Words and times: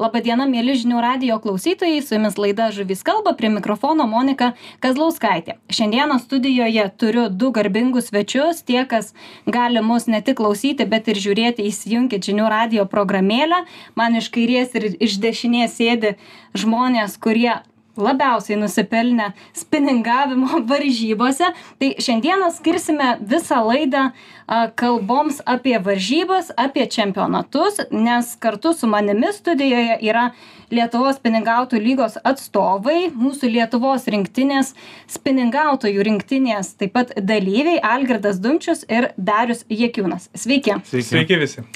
Labadiena, 0.00 0.46
mėly 0.48 0.72
žinių 0.80 1.00
radio 1.04 1.36
klausytojai, 1.44 1.98
su 2.00 2.14
jumis 2.14 2.38
laida 2.40 2.70
Žuvys 2.72 3.02
kalba, 3.04 3.34
prie 3.36 3.50
mikrofono 3.52 4.06
Monika 4.08 4.54
Kazlauskaitė. 4.80 5.58
Šiandieną 5.68 6.16
studijoje 6.22 6.86
turiu 6.96 7.26
du 7.28 7.50
garbingus 7.52 8.08
svečius, 8.08 8.62
tie, 8.64 8.80
kas 8.88 9.12
gali 9.44 9.82
mus 9.84 10.08
ne 10.08 10.22
tik 10.24 10.38
klausyti, 10.40 10.86
bet 10.88 11.10
ir 11.12 11.20
žiūrėti, 11.20 11.68
įsijunkit 11.68 12.24
žinių 12.30 12.48
radio 12.48 12.86
programėlę. 12.88 13.66
Man 13.92 14.16
iš 14.16 14.30
kairės 14.32 14.72
ir 14.80 14.88
iš 14.96 15.18
dešinės 15.20 15.76
sėdi 15.76 16.14
žmonės, 16.56 17.20
kurie 17.20 17.58
labiausiai 18.02 18.58
nusipelnę 18.60 19.30
spiningavimo 19.56 20.60
varžybose. 20.70 21.52
Tai 21.80 21.90
šiandieną 22.02 22.50
skirsime 22.56 23.16
visą 23.20 23.60
laidą 23.66 24.10
a, 24.10 24.68
kalboms 24.76 25.40
apie 25.46 25.76
varžybas, 25.78 26.52
apie 26.56 26.86
čempionatus, 26.90 27.80
nes 27.90 28.34
kartu 28.40 28.74
su 28.74 28.90
manimi 28.90 29.32
studijoje 29.36 30.00
yra 30.10 30.30
Lietuvos 30.70 31.16
spiningautojų 31.18 31.82
lygos 31.82 32.14
atstovai, 32.22 33.08
mūsų 33.10 33.48
Lietuvos 33.56 34.04
rinktinės 34.06 34.70
spiningautojų 35.10 36.04
rinktinės 36.06 36.76
taip 36.78 36.94
pat 36.94 37.10
dalyviai 37.18 37.80
Algirdas 37.82 38.38
Dumčius 38.38 38.86
ir 38.86 39.10
Darius 39.18 39.64
Jekiūnas. 39.66 40.30
Sveiki. 40.38 40.78
Sveiki, 40.86 41.08
Sveiki 41.10 41.42
visi 41.42 41.66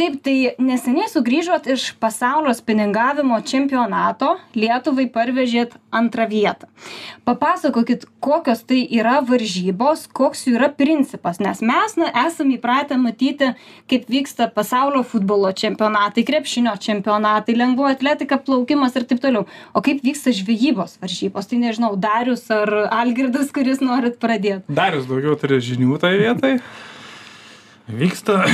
taip 0.00 0.16
tai 0.24 0.54
neseniai 0.62 1.08
sugrįžot 1.12 1.68
iš 1.74 1.90
pasaulio 2.00 2.52
spiningavimo 2.56 3.36
čempionato. 3.44 4.32
Lietuvai 4.56 5.06
parvežėt 5.12 5.76
antrą 5.92 6.24
vietą. 6.30 6.68
Papasakokit 7.28 8.06
kokios 8.24 8.62
tai 8.64 8.80
yra 8.96 9.18
varžybos 9.26 10.06
koks 10.16 10.46
jų 10.46 10.56
yra 10.56 10.70
principas 10.72 11.40
nes 11.42 11.60
mes 11.60 11.96
na 12.00 12.10
esam 12.24 12.52
įpratę 12.54 12.96
matyti 13.00 13.52
kaip 13.90 14.08
vyksta 14.10 14.48
pasaulio 14.54 15.02
futbolo 15.06 15.52
čempionatai 15.52 16.24
krepšinio 16.26 16.76
čempionatai 16.80 17.56
lengvoji 17.58 17.98
atletika 17.98 18.40
plaukimas 18.40 18.96
ir 18.96 19.08
taip 19.10 19.20
toliau. 19.22 19.46
O 19.74 19.84
kaip 19.84 20.04
vyksta 20.06 20.32
žvejybos 20.36 20.96
varžybos? 21.02 21.50
Tai 21.50 21.60
nežinau 21.60 21.96
darius 22.00 22.46
ar 22.54 22.72
algirdas 23.02 23.52
kuris 23.52 23.82
norit 23.84 24.20
pradėt? 24.22 24.64
Darius 24.68 25.10
daugiau 25.10 25.36
turi 25.40 25.60
žinių 25.64 25.98
tai 26.00 26.14
vietai 26.20 26.54
vyksta 27.90 28.44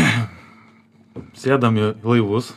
sėdam 1.38 1.78
į 1.80 1.90
laivus, 2.04 2.52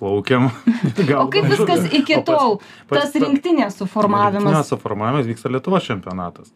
plaukiam. 0.00 0.48
o 1.20 1.26
kaip 1.32 1.48
viskas 1.52 1.86
iki 1.92 2.20
tol, 2.26 2.58
pas, 2.88 3.04
tas 3.04 3.16
rinktinės 3.20 3.78
suformavimas? 3.80 4.42
Rinktinės 4.42 4.74
suformavimas 4.74 5.28
vyksta 5.28 5.52
Lietuvos 5.52 5.86
čempionatas. 5.86 6.52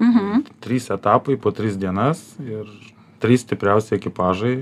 Mhm. 0.00 0.44
Trys 0.60 0.90
etapai 0.92 1.38
po 1.40 1.52
tris 1.56 1.78
dienas 1.80 2.22
ir 2.44 2.68
trys 3.22 3.46
stipriausi 3.46 3.96
ekipažai 3.96 4.58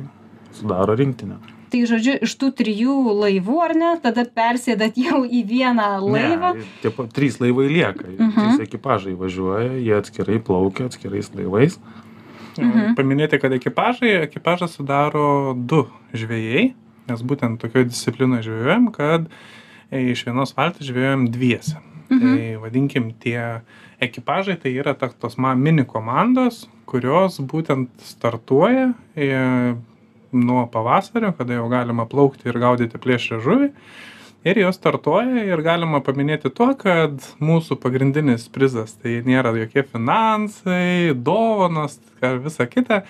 sudaro 0.54 0.94
rinktinę. 0.94 1.40
Tai 1.74 1.80
žodžiu, 1.90 2.12
iš 2.22 2.32
tų 2.38 2.52
trijų 2.54 2.94
laivų, 3.18 3.54
ar 3.64 3.72
ne, 3.74 3.88
tada 3.98 4.22
persėdat 4.30 4.94
jau 5.00 5.24
į 5.26 5.40
vieną 5.48 5.88
laivą? 6.04 6.52
Ne, 6.60 6.66
taip, 6.84 7.00
trys 7.16 7.40
laivai 7.42 7.66
lieka, 7.66 8.06
uh 8.06 8.20
-huh. 8.20 8.36
trys 8.36 8.62
ekipažai 8.68 9.14
važiuoja, 9.18 9.72
jie 9.82 9.96
atskirai 9.96 10.38
plaukia 10.38 10.86
atskirais 10.86 11.32
laivais. 11.34 11.80
Mhm. 12.58 12.94
Paminėti, 12.98 13.40
kad 13.42 13.52
ekipažai, 13.56 14.14
ekipažą 14.28 14.68
sudaro 14.70 15.54
du 15.54 15.84
žvėjai, 16.14 16.68
nes 17.10 17.24
būtent 17.26 17.60
tokioje 17.62 17.90
disciplinoje 17.90 18.48
žvėjojam, 18.48 18.90
kad 18.94 19.26
iš 19.94 20.24
vienos 20.28 20.54
valties 20.56 20.88
žvėjojam 20.88 21.26
dviese. 21.34 21.80
Mhm. 22.10 22.20
Tai 22.20 22.62
vadinkim 22.62 23.10
tie 23.20 23.40
ekipažai, 24.04 24.56
tai 24.60 24.74
yra 24.76 24.94
tos 24.94 25.36
mini 25.38 25.84
komandos, 25.84 26.68
kurios 26.86 27.40
būtent 27.40 27.90
startuoja 28.04 28.92
e, 29.16 29.74
nuo 30.32 30.66
pavasario, 30.70 31.32
kada 31.36 31.56
jau 31.58 31.68
galima 31.72 32.06
plaukti 32.06 32.50
ir 32.50 32.58
gaudyti 32.60 33.00
plėšrę 33.00 33.40
žuvį 33.42 33.70
ir 34.44 34.58
jos 34.60 34.76
startuoja 34.76 35.44
ir 35.48 35.62
galima 35.64 36.00
paminėti 36.04 36.50
tuo 36.52 36.70
kad 36.78 37.24
mūsų 37.42 37.78
pagrindinis 37.80 38.46
prizas 38.52 38.94
tai 39.00 39.18
nėra 39.26 39.54
jokie 39.56 39.84
finansai 39.88 41.14
dovanos 41.16 41.98
ar 42.24 42.40
visa 42.44 42.66
kita. 42.68 43.02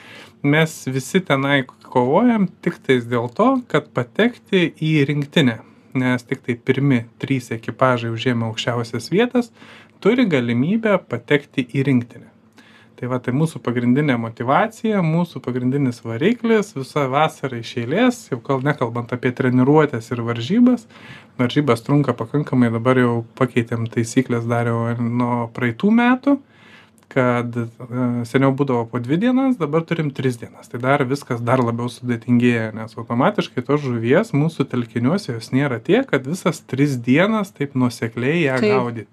Mes 0.43 0.75
visi 0.91 1.23
tenai 1.25 1.65
kovojam 1.67 2.47
tiktais 2.65 3.07
dėl 3.11 3.31
to 3.35 3.49
kad 3.71 3.91
patekti 3.97 4.69
į 4.79 4.95
rinktinę. 5.11 5.61
Nes 5.95 6.27
tiktai 6.27 6.57
pirmi 6.59 7.05
trys 7.23 7.53
ekipažai 7.55 8.11
užėmę 8.15 8.49
aukščiausias 8.51 9.11
vietas 9.15 9.53
turi 10.03 10.27
galimybę 10.31 10.99
patekti 11.09 11.67
į 11.71 11.87
rinktinę 11.87 12.34
tai 13.05 13.11
va 13.13 13.19
tai 13.21 13.35
mūsų 13.37 13.61
pagrindinė 13.61 14.15
motyvacija 14.17 15.03
mūsų 15.05 15.43
pagrindinis 15.45 15.99
variklis 16.07 16.73
visa 16.73 17.05
vasara 17.13 17.59
iš 17.61 17.75
eilės 17.83 18.21
jau 18.31 18.39
kal 18.41 18.63
nekalbant 18.65 19.13
apie 19.13 19.33
treniruotes 19.37 20.09
ir 20.15 20.23
varžybas. 20.25 20.87
Varžybos 21.37 21.85
trunka 21.85 22.15
pakankamai 22.17 22.71
dabar 22.73 22.97
jau 22.97 23.25
pakeitėm 23.37 23.85
taisykles 23.93 24.47
dar 24.49 24.71
jau 24.71 24.95
nuo 24.97 25.51
praeitų 25.53 25.91
metų 25.93 26.37
kad 27.13 27.59
e, 27.61 27.67
seniau 28.27 28.55
būdavo 28.57 28.87
po 28.89 28.99
dvi 29.05 29.19
dienas 29.21 29.59
dabar 29.61 29.85
turim 29.85 30.09
tris 30.11 30.39
dienas. 30.41 30.71
Tai 30.73 30.81
dar 30.81 31.05
viskas 31.05 31.45
dar 31.45 31.61
labiau 31.61 31.91
sudėtingėja 31.93 32.71
nes 32.79 32.97
automatiškai 32.97 33.67
tos 33.69 33.85
žuvies 33.85 34.33
mūsų 34.33 34.65
telkiniuose 34.73 35.35
jos 35.37 35.53
nėra 35.53 35.77
tiek 35.85 36.09
kad 36.09 36.25
visas 36.25 36.65
tris 36.65 36.97
dienas 36.97 37.53
taip 37.53 37.77
nuosekliai 37.77 38.47
ją 38.47 38.57
gaudyt 38.65 39.13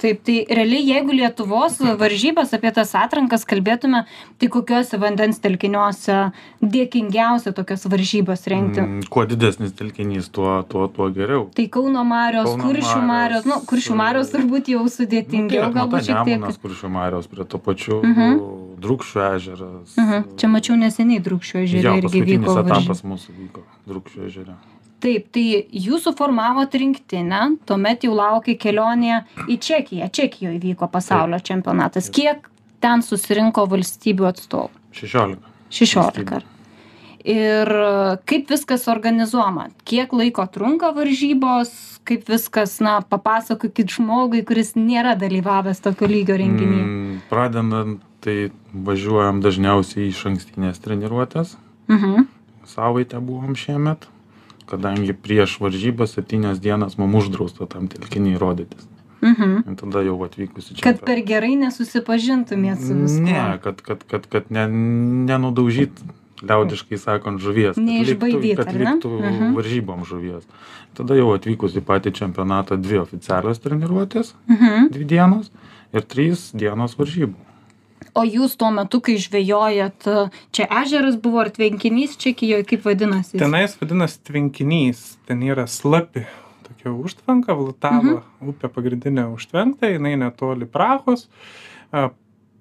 taip 0.00 0.22
tai 0.26 0.36
realiai 0.58 0.84
jeigu 0.86 1.14
lietuvos 1.16 1.78
varžybas 2.00 2.52
apie 2.56 2.72
tas 2.76 2.92
atrankas 2.98 3.46
kalbėtume 3.48 4.02
tai 4.40 4.48
kokiuose 4.52 5.00
vandens 5.00 5.40
telkiniuose 5.44 6.18
dėkingiausia 6.60 7.54
tokias 7.56 7.86
varžybas 7.90 8.46
rengti? 8.52 8.82
Mm, 8.82 9.08
kuo 9.12 9.26
didesnis 9.28 9.74
telkinys 9.78 10.30
tuo 10.34 10.60
tuo 10.68 10.86
tuo 10.92 11.08
geriau. 11.16 11.48
Tai 11.56 11.66
kauno 11.72 12.04
marios 12.08 12.52
kuršių 12.60 13.00
marios 13.08 13.48
nu 13.48 13.60
kuršių 13.70 13.98
marios 13.98 14.32
turbūt 14.34 14.70
jau 14.74 14.84
sudėtingiau 14.98 15.68
nu, 15.68 15.74
galbūt 15.80 16.08
šiek 16.10 16.22
tiek. 16.28 16.46
Kuršių 16.66 16.92
marios 16.92 17.28
prie 17.30 17.48
to 17.48 17.60
pačių 17.62 18.00
mhm. 18.02 18.38
drūkšių 18.84 19.26
ežeras. 19.32 19.98
Mhm. 19.98 20.30
čia 20.40 20.52
mačiau 20.52 20.78
neseniai 20.80 21.24
drūkšių 21.24 21.60
ežere 21.64 21.98
irgi 22.02 22.24
vyko 22.32 22.60
etapas 22.62 23.04
mūsų 23.06 23.36
vyko 23.40 23.66
drūkšių 23.88 24.26
ežere 24.30 24.56
taip 25.04 25.28
tai 25.34 25.46
jūs 25.70 26.06
suformavot 26.06 26.72
rinktinę 26.72 27.42
tuomet 27.68 28.06
jau 28.06 28.14
laukė 28.16 28.56
kelionė 28.60 29.22
į 29.46 29.58
čekiją. 29.62 30.10
Čekijoj 30.12 30.58
vyko 30.62 30.88
pasaulio 30.92 31.40
čempionatas. 31.44 32.10
Kiek 32.12 32.48
ten 32.82 33.04
susirinko 33.04 33.66
valstybių 33.70 34.28
atstovų? 34.30 34.84
Šešiolika. 34.96 35.54
Šešiolika. 35.76 36.42
Ir 37.26 37.70
kaip 38.30 38.50
viskas 38.52 38.86
organizuojama 38.88 39.70
kiek 39.88 40.12
laiko 40.14 40.46
trunka 40.46 40.92
varžybos? 40.94 41.72
Kaip 42.06 42.28
viskas 42.30 42.76
na 42.78 43.00
papasakokit 43.02 43.90
žmogui 43.96 44.44
kuris 44.46 44.76
nėra 44.78 45.16
dalyvavęs 45.18 45.82
tokio 45.82 46.06
lygio 46.06 46.36
renginy 46.38 46.76
mm, 46.84 47.16
pradedant 47.26 47.98
tai 48.22 48.52
važiuojam 48.86 49.40
dažniausiai 49.42 50.06
į 50.06 50.12
išankstines 50.12 50.78
treniruotes 50.84 51.56
mhm. 51.90 52.28
Savaitę 52.70 53.18
buvom 53.22 53.58
šiemet 53.58 54.06
kadangi 54.66 55.14
prieš 55.14 55.58
varžybas 55.62 56.16
septynias 56.18 56.60
dienas 56.60 56.98
mum 56.98 57.14
uždrausta 57.14 57.66
tam 57.70 57.88
telkiny 57.88 58.38
rodytis 58.38 58.88
Mhm. 59.26 59.76
Tada 59.80 60.02
jau 60.04 60.18
atvykus 60.26 60.70
į 60.70 60.76
čia. 60.76 60.84
Kad 60.84 61.00
per 61.06 61.22
gerai 61.26 61.54
nesusipažintumėt 61.58 62.82
su 62.84 62.96
viskuo. 62.98 63.24
Ne, 63.24 63.56
kad, 63.62 63.80
kad, 63.84 64.04
kad, 64.10 64.28
kad 64.32 64.50
ne, 64.54 64.66
nenudaužyt, 65.30 66.02
liaudiškai 66.44 66.98
sakant, 67.00 67.40
žuvies. 67.42 67.80
Neišbaidyt. 67.80 68.60
Kad 68.60 68.74
liktų 68.76 69.12
uh 69.14 69.24
mhm. 69.24 69.40
-huh. 69.40 69.56
varžybom 69.56 70.04
žuvies. 70.04 70.44
Tada 70.96 71.16
jau 71.16 71.32
atvykus 71.34 71.76
į 71.76 71.84
patį 71.84 72.12
čempionatą 72.20 72.76
dvi 72.80 73.00
oficialios 73.00 73.60
treniruotės, 73.60 74.34
mhm. 74.48 74.92
dvi 74.92 75.04
dienos 75.04 75.50
ir 75.92 76.02
trys 76.02 76.50
dienos 76.52 76.96
varžybų 76.98 77.45
o 78.16 78.24
jūs 78.24 78.56
tuo 78.60 78.70
metu 78.74 79.00
kai 79.04 79.16
žvejojat 79.20 80.08
čia 80.56 80.68
ežeras 80.82 81.18
buvo 81.20 81.42
ar 81.44 81.52
tvenkinys 81.54 82.16
čekijoj 82.22 82.66
kaip 82.68 82.84
vadinasi 82.88 83.40
tenais 83.40 83.76
vadinas 83.80 84.18
tvenkinys 84.26 85.16
ten 85.28 85.42
yra 85.46 85.66
slapi 85.70 86.26
tokia 86.66 86.92
užtvanka 86.92 87.56
vltava 87.56 88.20
mhm. 88.20 88.52
upė 88.52 88.72
pagrindinė 88.72 89.28
užtvenkta 89.34 89.92
jinai 89.94 90.16
netoli 90.20 90.68
prahos 90.68 91.26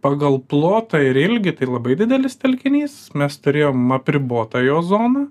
pagal 0.06 0.38
plotą 0.52 1.02
ir 1.02 1.18
ilgį 1.18 1.56
tai 1.60 1.70
labai 1.70 1.98
didelis 1.98 2.38
telkinys 2.38 2.98
mes 3.18 3.40
turėjom 3.42 3.96
apribotą 3.96 4.62
jo 4.66 4.82
zoną 4.86 5.28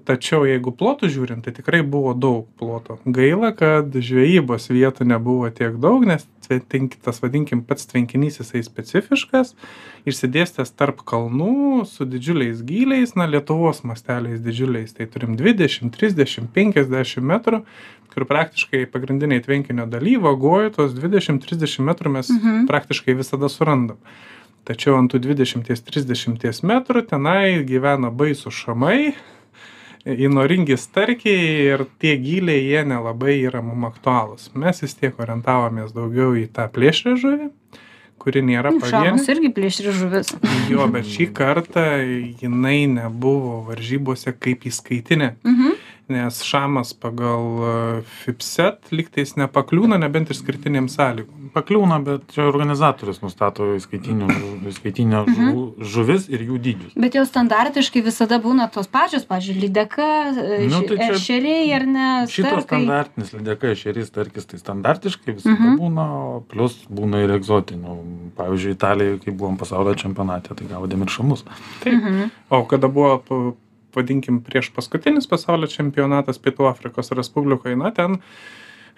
tačiau 0.00 0.46
jeigu 0.48 0.72
plotu 0.72 1.08
žiūrint 1.12 1.44
tai 1.44 1.52
tikrai 1.52 1.82
buvo 1.84 2.14
daug 2.16 2.46
ploto 2.58 2.98
gaila 3.04 3.50
kad 3.56 3.92
žvejybos 3.92 4.70
vietų 4.72 5.04
nebuvo 5.10 5.50
tiek 5.52 5.76
daug 5.82 6.06
nes 6.08 6.24
tvenk 6.48 6.96
tas 7.04 7.20
vadinkim 7.22 7.60
pats 7.64 7.86
tvenkinys 7.90 8.40
jisai 8.40 8.62
specifiškas 8.64 9.54
išsidėstęs 10.08 10.72
tarp 10.76 11.04
kalnų 11.06 11.84
su 11.88 12.04
didžiuliais 12.08 12.62
gyliais 12.66 13.14
na 13.16 13.28
lietuvos 13.30 13.82
masteliais 13.86 14.40
didžiuliais 14.42 14.92
tai 14.96 15.06
turim 15.06 15.36
dvidešim 15.38 15.92
trisdešim 15.94 16.48
penkiasdešim 16.56 17.24
metrų 17.28 17.62
kur 18.12 18.26
praktiškai 18.28 18.84
pagrindinėj 18.92 19.44
tvenkinio 19.46 19.86
daly 19.88 20.18
vagoj 20.20 20.72
tuos 20.76 20.92
dvidešim 20.96 21.38
trisdešim 21.44 21.86
metrų 21.88 22.12
mes 22.18 22.28
Mhm. 22.32 22.66
praktiškai 22.68 23.14
visada 23.16 23.48
surandam 23.48 23.96
tačiau 24.64 24.98
ant 24.98 25.12
tų 25.12 25.18
dvidešimties 25.24 25.80
trisdešimties 25.82 26.60
metrų 26.62 27.06
tenai 27.08 27.64
gyvena 27.66 28.10
baisūs 28.14 28.52
šamai 28.64 29.14
įnoringi 30.06 30.76
starkiai 30.78 31.48
ir 31.72 31.84
tie 32.02 32.16
gyliai 32.18 32.62
jie 32.66 32.82
nelabai 32.88 33.36
yra 33.46 33.62
mum 33.62 33.84
aktualūs 33.88 34.50
mes 34.58 34.82
vis 34.82 34.94
tiek 34.98 35.18
orientavomės 35.22 35.92
daugiau 35.94 36.34
į 36.38 36.48
tą 36.56 36.66
plėšrią 36.74 37.16
žuvį 37.22 37.50
kuri 38.22 38.42
nėra 38.46 38.70
pavienė 38.78 38.90
Šamas 39.16 39.28
irgi 39.32 39.48
plėšri 39.54 39.92
žuvis. 39.98 40.28
jo 40.70 40.84
bet 40.94 41.06
šį 41.10 41.28
kartą 41.34 41.86
jinai 42.42 42.84
nebuvo 42.90 43.62
varžybose 43.70 44.34
kaip 44.38 44.66
įskaitinė 44.70 45.32
Mhm. 45.44 45.78
Nes 46.08 46.42
šamas 46.42 46.92
pagal 46.98 47.46
e, 47.62 48.02
fipset 48.24 48.90
lygtais 48.90 49.36
nepakliūna 49.36 49.98
nebent 50.02 50.30
išskirtinėm 50.34 50.88
sąlygom 50.92 51.42
Pakliūna, 51.52 51.98
bet 52.00 52.30
čia 52.32 52.46
organizatorius 52.48 53.18
nustato 53.20 53.66
įskaitinių, 53.76 54.28
įskaitinio 54.70 55.18
žuvų, 55.28 55.64
žuvis 55.84 56.24
ir 56.32 56.44
jų 56.48 56.60
dydžius. 56.64 56.94
Bet 56.96 57.18
jau 57.18 57.24
standartiškai 57.28 58.00
visada 58.06 58.38
būna 58.40 58.70
tos 58.72 58.88
pačios, 58.88 59.26
pažiūrėjau, 59.28 59.60
lydeka, 59.66 60.06
Nu, 60.72 60.80
tai 60.88 61.10
ešeriai 61.10 61.66
ar 61.76 61.84
ne? 61.84 62.06
Šitas 62.32 62.64
standartinis 62.64 63.34
lydeka 63.36 63.74
ešerys 63.74 64.08
tarkis 64.14 64.48
tai 64.48 64.62
standartiškai 64.62 65.34
visada 65.36 65.58
Mhm. 65.58 65.76
būna, 65.82 66.06
o 66.08 66.40
plus 66.48 66.78
būna 66.88 67.20
ir 67.26 67.36
egzotinių. 67.36 67.98
Pavyzdžiui, 68.38 68.72
Italijoje, 68.72 69.18
kai 69.26 69.32
buvom 69.36 69.58
pasaulio 69.60 69.92
čempionate, 69.94 70.56
tai 70.56 70.66
gaudėm 70.72 71.04
ir 71.04 71.12
šamus. 71.12 71.44
Mhm. 71.84 72.30
o 72.48 72.64
kada 72.64 72.88
buvo 72.88 73.20
vadinkim 73.96 74.40
prieš 74.44 74.72
paskutinis 74.76 75.28
pasaulio 75.30 75.70
čempionatas 75.70 76.40
pietų 76.42 76.68
afrikos 76.70 77.12
respublikoje 77.16 77.76
na 77.78 77.92
ten 77.94 78.18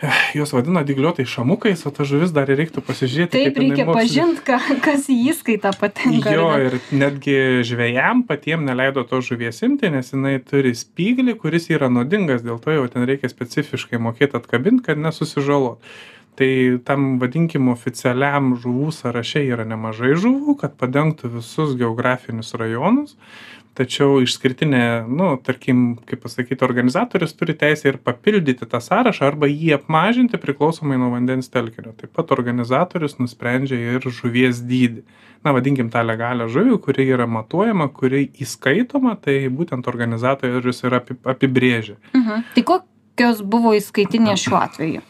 eh, 0.02 0.20
juos 0.38 0.54
vadino 0.54 0.82
dygliuotais 0.86 1.28
šamukais 1.30 1.84
o 1.86 1.92
ta 1.94 2.06
žuvis 2.08 2.32
dar 2.34 2.50
reiktų 2.50 2.82
pasižiūrėti 2.86 3.36
Taip 3.36 3.60
reikia 3.62 3.86
mokslinis- 3.88 4.00
pažinti, 4.00 4.46
ka, 4.46 4.58
kas 4.84 5.10
į 5.12 5.18
įskaitą 5.32 5.74
patenka. 5.80 6.32
Jo, 6.34 6.48
ir 6.62 6.78
netgi 6.94 7.36
žvėjam 7.66 8.24
patiem 8.28 8.66
neleido 8.66 9.06
to 9.08 9.22
žuvies 9.24 9.62
imti, 9.66 9.90
nes 9.94 10.10
jinai 10.14 10.38
turi 10.42 10.74
spyglį, 10.78 11.38
kuris 11.42 11.70
yra 11.74 11.90
nuodingas, 11.92 12.42
dėl 12.46 12.58
to 12.62 12.74
jau 12.74 12.88
ten 12.92 13.06
reikia 13.08 13.30
specifiškai 13.32 14.02
mokėti 14.02 14.40
atkabinti, 14.40 14.86
kad 14.90 15.00
nesusižalot. 15.00 15.80
Tai 16.34 16.80
tam 16.82 17.20
vadinkim 17.22 17.68
oficialiam 17.70 18.56
žuvų 18.58 18.88
sąraše 18.96 19.44
yra 19.46 19.62
nemažai 19.70 20.16
žuvų, 20.18 20.56
kad 20.64 20.74
padengtų 20.80 21.30
visus 21.36 21.76
geografinius 21.78 22.50
rajonus. 22.58 23.14
Tačiau 23.74 24.20
išskirtinė, 24.22 24.84
nu, 25.10 25.32
tarkim, 25.42 25.96
kaip 26.06 26.20
pasakyti, 26.22 26.62
organizatorius 26.62 27.34
turi 27.34 27.56
teisę 27.58 27.88
ir 27.90 27.96
papildyti 27.98 28.68
tą 28.70 28.78
sąrašą 28.78 29.26
arba 29.26 29.48
jį 29.50 29.72
apmažinti 29.80 30.38
priklausomai 30.38 30.98
nuo 31.00 31.10
vandens 31.10 31.50
telkinio. 31.50 31.90
Taip 31.98 32.14
pat 32.14 32.30
organizatorius 32.36 33.18
nusprendžia 33.18 33.96
ir 33.96 34.06
žuvies 34.06 34.62
dydį 34.62 35.02
na 35.44 35.52
vadinkim 35.52 35.90
tą 35.92 36.02
legalią 36.04 36.48
žuvį 36.48 36.78
kuri 36.84 37.06
yra 37.12 37.26
matuojama 37.28 37.90
kuri 37.92 38.24
įskaitoma 38.44 39.16
tai 39.24 39.36
būtent 39.52 39.88
organizatorius 39.90 40.80
ir 40.84 41.00
api 41.00 41.18
apibrėžia 41.34 41.96
Mhm. 42.14 42.44
Tai 42.54 42.62
kokios 42.70 43.42
buvo 43.42 43.74
įskaitinės 43.76 44.46
šiuo 44.46 44.58
atveju? 44.60 45.02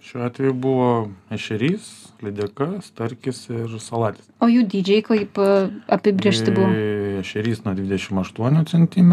Šiuo 0.00 0.26
atveju 0.26 0.54
buvo 0.54 1.10
ešerys, 1.30 2.05
lydeka, 2.24 2.68
starkis 2.84 3.44
ir 3.52 3.76
salatis. 3.82 4.26
O 4.42 4.48
jų 4.50 4.64
dydžiai 4.70 5.02
kaip 5.06 5.38
e, 5.40 5.48
apibriežti 5.92 6.52
buvo? 6.54 6.68
Ešerys 7.20 7.62
nuo 7.64 7.74
28 7.76 8.64
cm, 8.70 9.12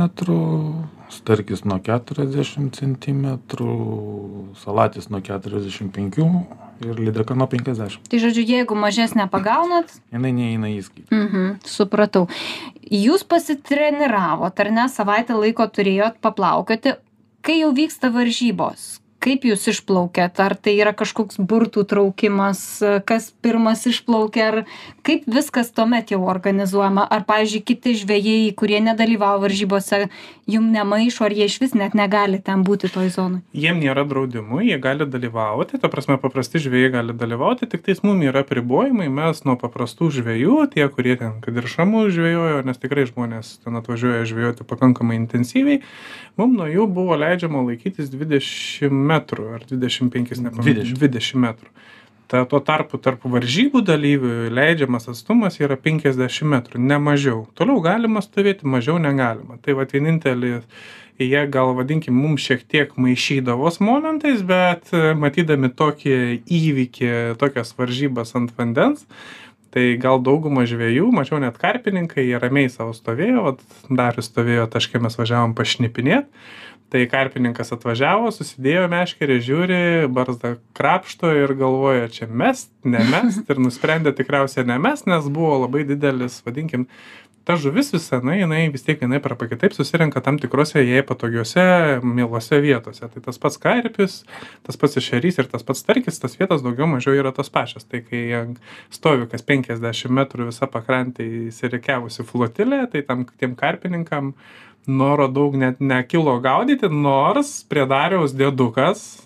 starkis 1.14 1.64
nuo 1.68 1.80
40 1.84 2.72
cm, 2.78 3.26
salatis 4.64 5.10
nuo 5.10 5.22
45 5.24 6.24
ir 6.84 7.00
lydeka 7.00 7.36
nuo 7.38 7.48
50. 7.48 8.10
Tai 8.10 8.20
žodžiu, 8.20 8.44
jeigu 8.48 8.76
mažesnę 8.76 9.28
pagaunat, 9.32 9.94
Jinai 10.14 10.34
neįeina 10.36 10.72
į 10.74 10.82
skaitą. 10.88 11.10
mhm, 11.14 11.54
supratau. 11.68 12.28
Jūs 12.94 13.24
pasitreniravote, 13.28 14.66
ar 14.66 14.72
ne, 14.74 14.88
savaitę 14.92 15.38
laiko 15.38 15.68
turėjot 15.68 16.20
paplaukoti, 16.24 16.98
kai 17.44 17.60
jau 17.62 17.72
vyksta 17.76 18.12
varžybos. 18.14 19.03
Kaip 19.24 19.48
jūs 19.48 19.70
išplaukėt? 19.72 20.42
Ar 20.44 20.58
tai 20.60 20.76
yra 20.76 20.92
kažkoks 20.92 21.40
burtų 21.40 21.86
traukimas, 21.88 22.62
kas 23.08 23.32
pirmas 23.44 23.86
išplaukia, 23.88 24.50
ar 24.50 24.60
kaip 25.08 25.24
viskas 25.32 25.72
tuomet 25.72 26.12
jau 26.12 26.24
organizuojama? 26.28 27.08
Ar, 27.08 27.24
pavyzdžiui, 27.30 27.64
kiti 27.64 27.96
žvėjai, 28.04 28.52
kurie 28.60 28.84
nedalyvavo 28.84 29.46
varžybose, 29.46 30.06
jum 30.52 30.70
nemaišo, 30.76 31.24
ar 31.30 31.38
jie 31.40 31.48
iš 31.48 31.62
vis 31.64 31.78
net 31.78 31.96
negali 31.96 32.44
ten 32.44 32.68
būti 32.68 32.92
toj 32.92 33.12
zonai? 33.16 33.44
jiem 33.54 33.80
nėra 33.80 34.04
draudimų 34.08 34.64
jie 34.66 34.78
gali 34.82 35.06
dalyvauti 35.10 35.80
ta 35.82 35.90
prasme 35.92 36.18
paprasti 36.22 36.62
žvejai 36.64 36.92
gali 36.98 37.16
dalyvauti 37.18 37.68
tiktais 37.70 38.02
mum 38.06 38.22
yra 38.26 38.44
apribojimai 38.44 39.08
mes 39.14 39.44
nuo 39.48 39.56
paprastų 39.62 40.10
žvejų 40.18 40.58
tie 40.74 40.88
kurie 40.92 41.16
ten 41.20 41.38
kad 41.44 41.58
ir 41.60 41.70
šamus 41.70 42.12
žvejojo 42.16 42.64
nes 42.68 42.82
tikrai 42.82 43.06
žmonės 43.10 43.58
ten 43.64 43.80
atvažiuoja 43.80 44.26
žvejoti 44.30 44.68
pakankamai 44.68 45.20
intensyviai 45.22 45.82
mum 46.40 46.56
nuo 46.58 46.68
jų 46.70 46.88
buvo 46.92 47.18
leidžiama 47.20 47.64
laikytis 47.70 48.12
dvidešim 48.14 49.13
metrų 49.14 49.52
ar 49.58 49.68
dvidešim 49.70 50.12
penkis 50.14 50.42
nepamenu 50.44 50.68
Dvidešim. 50.68 50.98
dvidešim 51.00 51.46
metrų. 51.48 51.72
Ta 52.32 52.42
tuo 52.50 52.58
tarpu 52.66 52.98
tarp 52.98 53.26
varžybų 53.30 53.84
dalyvių 53.86 54.34
leidžiamas 54.58 55.06
atstumas 55.12 55.60
yra 55.62 55.78
penkiasdešim 55.78 56.50
metrų 56.56 56.82
ne 56.82 56.98
mažiau. 56.98 57.44
Toliau 57.54 57.84
galima 57.84 58.24
stovėti 58.26 58.66
mažiau 58.66 58.98
negalima. 59.02 59.60
Tai 59.62 59.76
vat 59.78 59.94
vienintelė 59.94 60.64
jie 61.20 61.46
gal 61.48 61.74
vadinkim 61.78 62.16
mum 62.18 62.38
šiek 62.42 62.64
tiek 62.66 62.94
maišydavos 62.98 63.80
momentais 63.84 64.42
bet 64.46 64.90
e, 64.94 65.14
matydami 65.18 65.70
tokį 65.70 66.18
įvykį 66.42 67.14
tokias 67.42 67.74
varžybas 67.78 68.34
ant 68.40 68.54
vandens 68.58 69.06
tai 69.74 69.94
gal 70.02 70.22
dauguma 70.22 70.66
žvejų 70.70 71.12
mačiau 71.14 71.42
net 71.42 71.58
karpininkai 71.62 72.26
jie 72.28 72.42
ramiai 72.42 72.72
sau 72.74 72.92
stovėjo 72.98 73.58
darius 73.90 74.32
stovėjo 74.32 74.68
taške 74.74 75.02
mes 75.02 75.18
važiavom 75.20 75.54
pašnipinėt 75.58 76.30
tai 76.94 77.08
karpininkas 77.10 77.74
atvažiavo 77.74 78.30
susidėjo 78.36 78.84
meškerę 78.92 79.40
žiūri 79.42 79.80
barzdą 80.14 80.52
krapšto 80.78 81.32
ir 81.40 81.56
galvoja 81.58 82.06
čia 82.14 82.28
mest 82.30 82.70
nemest 82.86 83.50
ir 83.50 83.62
nusprendė 83.66 84.14
tikriausiai 84.20 84.68
nemest 84.70 85.10
nes 85.10 85.26
buvo 85.34 85.56
labai 85.66 85.82
didelis 85.90 86.38
vadinkim 86.46 86.86
ta 87.44 87.56
žuvis 87.60 87.92
visa 87.94 88.20
na 88.24 88.36
jinai 88.38 88.70
vis 88.72 88.86
tiek 88.86 89.02
vienaip 89.02 89.26
arba 89.28 89.48
kitaip 89.52 89.76
susirenka 89.76 90.22
tam 90.24 90.38
tikrose 90.40 90.84
jai 90.84 91.04
patogiose 91.04 91.66
mielose 92.04 92.60
vietose. 92.64 93.08
Tai 93.08 93.24
tas 93.26 93.40
pats 93.40 93.60
karpis 93.60 94.22
tas 94.64 94.80
pats 94.80 95.00
ešerys 95.02 95.42
ir 95.42 95.50
tas 95.52 95.66
pats 95.68 95.84
starkis 95.84 96.22
tos 96.24 96.38
vietos 96.40 96.64
daugiau 96.64 96.88
mažiau 96.88 97.18
yra 97.20 97.34
tos 97.36 97.52
pačios. 97.52 97.84
Tai 97.84 98.04
kai 98.08 98.24
stovi 98.94 99.28
kas 99.32 99.44
penkiasdešim 99.44 100.16
metrų 100.20 100.48
visa 100.52 100.70
pakrantė 100.72 101.28
išsirikiavusi 101.50 102.28
flotilė 102.28 102.86
tai 102.94 103.04
tam 103.08 103.28
tiem 103.36 103.58
karpininkam 103.60 104.34
noro 104.88 105.28
daug 105.28 105.56
net 105.56 105.80
nekilo 105.80 106.40
gaudyti 106.44 106.90
nors 106.92 107.62
prie 107.68 107.86
dariaus 107.88 108.36
dėdukas 108.36 109.24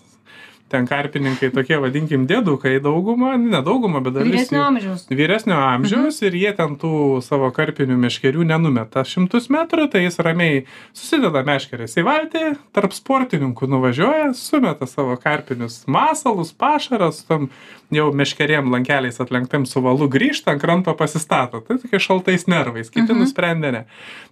ten 0.68 0.86
karpininkai 0.86 1.50
tokie 1.54 1.78
vadinkim 1.80 2.26
dėdukai 2.28 2.76
dauguma 2.84 3.36
ne 3.40 3.60
dauguma 3.64 4.00
bet 4.04 4.14
dalis 4.18 4.32
Vyresnio 4.34 4.62
amžiaus. 4.66 5.06
vyresnio 5.10 5.56
amžiaus 5.58 6.20
ir 6.28 6.36
jie 6.36 6.52
ten 6.58 6.76
tų 6.80 6.92
savo 7.24 7.50
karpinių 7.56 7.96
meškerių 8.04 8.44
nenumeta 8.50 9.04
šimtus 9.08 9.48
metrų 9.54 9.88
tai 9.92 10.04
jis 10.06 10.18
ramiai 10.24 10.64
susideda 10.92 11.42
meškeres 11.48 11.96
į 12.00 12.04
valtį 12.06 12.44
tarp 12.76 12.92
sportininkų 12.96 13.68
nuvažiuoja 13.74 14.30
sumeta 14.38 14.86
savo 14.86 15.16
karpinius 15.20 15.82
masalus 15.86 16.52
pašarą 16.52 17.10
su 17.12 17.24
tom 17.28 17.48
jau 17.90 18.10
meškerėm 18.12 18.68
lankeliais 18.72 19.16
atlenktam 19.24 19.64
su 19.66 19.80
valu 19.80 20.08
grįžta 20.12 20.52
ant 20.52 20.60
kranto 20.60 20.92
pasistato 20.96 21.62
tai 21.64 21.78
tokiais 21.80 22.04
šaltais 22.04 22.44
nervais 22.46 22.90
kiti 22.92 23.08
Mhm. 23.12 23.22
nusprendė 23.24 23.72
ne 23.72 23.84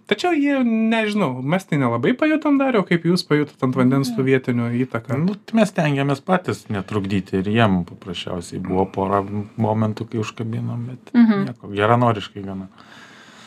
tačiau 0.07 0.33
jie 0.35 0.57
nežinau 0.63 1.41
mes 1.43 1.65
tai 1.67 1.77
nelabai 1.81 2.13
pajutom 2.17 2.57
dariau 2.61 2.83
kaip 2.87 3.03
jūs 3.07 3.25
pajutot 3.27 3.63
ant 3.67 3.75
vandens 3.75 4.11
tų 4.15 4.25
vietinių 4.27 4.69
įtaką 4.85 5.17
Nu, 5.23 5.35
tai 5.35 5.59
mes 5.61 5.71
tengiamės 5.75 6.21
patys 6.23 6.65
netrukdyti 6.73 7.41
ir 7.41 7.49
jiem 7.51 7.81
paprasčiausiai 7.89 8.61
buvo 8.63 8.85
pora 8.85 9.21
momentų, 9.57 10.07
kai 10.11 10.19
užkabinom, 10.23 10.85
bet 10.91 11.11
Mhm. 11.13 11.43
nieko, 11.49 11.73
geranoriškai 11.75 12.43
gana. 12.45 12.67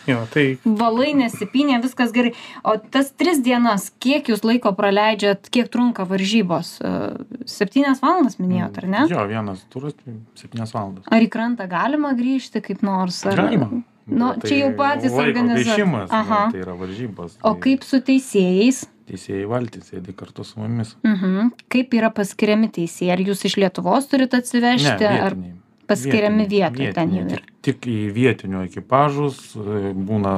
jo 0.06 0.18
tai 0.32 0.58
Valai 0.64 1.12
nesipinė, 1.14 1.76
viskas 1.84 2.10
gerai. 2.12 2.32
O 2.64 2.72
tas 2.78 3.12
tris 3.12 3.38
dienas, 3.44 3.90
kiek 4.00 4.26
jūs 4.32 4.42
laiko 4.42 4.72
praleidžiat, 4.74 5.50
kiek 5.52 5.68
trunka 5.70 6.06
varžybos? 6.08 6.80
E, 6.80 7.44
Septynias 7.46 8.00
valandas 8.02 8.38
minėjot, 8.40 8.78
ar 8.80 8.86
ne? 8.88 9.04
Jo, 9.12 9.26
vienas 9.28 9.62
turas, 9.70 9.94
tai 10.00 10.14
septynias 10.34 10.72
valandas. 10.74 11.04
Ar 11.06 11.20
į 11.20 11.28
krantą 11.30 11.68
galima 11.70 12.14
grįžti 12.18 12.62
kaip 12.64 12.82
nors? 12.82 13.20
Ar... 13.26 13.36
Galima. 13.36 13.68
Nu, 14.10 14.32
Bet 14.34 14.48
čia 14.50 14.56
jau 14.64 14.70
patys 14.78 15.12
laiko 15.12 15.22
organizuoja. 15.28 15.64
gaišimas, 15.76 16.10
Aha. 16.10 16.40
nu, 16.46 16.52
Tai 16.54 16.60
yra 16.64 16.74
varžybos. 16.80 17.36
O 17.42 17.52
tai 17.54 17.60
kaip 17.66 17.84
su 17.86 18.00
teisėjais? 18.02 18.84
Teisėjai 19.10 19.46
valtys 19.50 19.88
sėdi 19.90 20.14
kartu 20.14 20.44
su 20.46 20.60
mumis. 20.60 20.94
Mhm. 21.06 21.50
Kaip 21.72 21.94
yra 21.98 22.10
paskiriami 22.14 22.68
teisėjai? 22.74 23.12
Ar 23.16 23.22
jūs 23.26 23.44
iš 23.48 23.56
Lietuvos 23.58 24.06
turite 24.10 24.38
atsivežti, 24.38 25.06
ar 25.06 25.34
vietiniai. 25.34 25.54
paskiriami 25.90 26.46
Vietiniai, 26.46 26.70
vietoj 26.78 26.94
ten 26.94 27.14
jau 27.16 27.24
ir? 27.36 27.42
Tik, 27.66 27.86
į 27.90 28.10
vietinių 28.14 28.64
ekipažus 28.68 29.40
e, 29.58 29.92
būna 29.94 30.34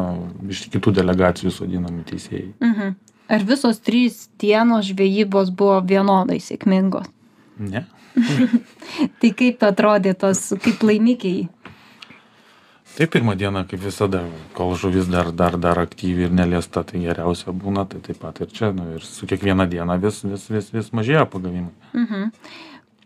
iš 0.48 0.66
kitų 0.72 0.94
delegacijų 1.00 1.52
sodinami 1.52 2.04
teisėjai. 2.08 2.52
Mhm. 2.60 2.94
Ar 3.32 3.44
visos 3.48 3.78
trys 3.80 4.28
dienos 4.40 4.88
žvejybos 4.90 5.52
buvo 5.56 5.80
vienodai 5.80 6.40
sėkmingos? 6.42 7.06
Ne. 7.58 7.84
Tai 9.20 9.30
kaip 9.38 9.62
atrodė 9.64 10.12
tos, 10.18 10.50
kaip 10.64 10.82
laimikiai? 10.84 11.46
Tai 12.96 13.06
pirmą 13.06 13.36
dieną 13.38 13.64
kaip 13.70 13.80
visada 13.80 14.22
kol 14.56 14.74
žuvis 14.78 15.08
dar 15.12 15.32
dar 15.32 15.58
dar 15.58 15.78
aktyvi 15.82 16.28
ir 16.28 16.34
neliesta 16.34 16.84
tai 16.84 17.04
geriausia 17.04 17.52
būna 17.52 17.86
tai 17.88 18.02
taip 18.04 18.20
pat 18.22 18.40
ir 18.40 18.52
čia 18.52 18.72
nu 18.76 18.90
ir 18.96 19.06
su 19.06 19.26
kiekviena 19.26 19.66
diena 19.66 19.96
vis 19.96 20.22
vis 20.24 20.48
vis 20.50 20.72
vis 20.74 20.92
mažėja 20.92 21.26
pagavimai 21.26 21.72
Mhm. 21.94 22.30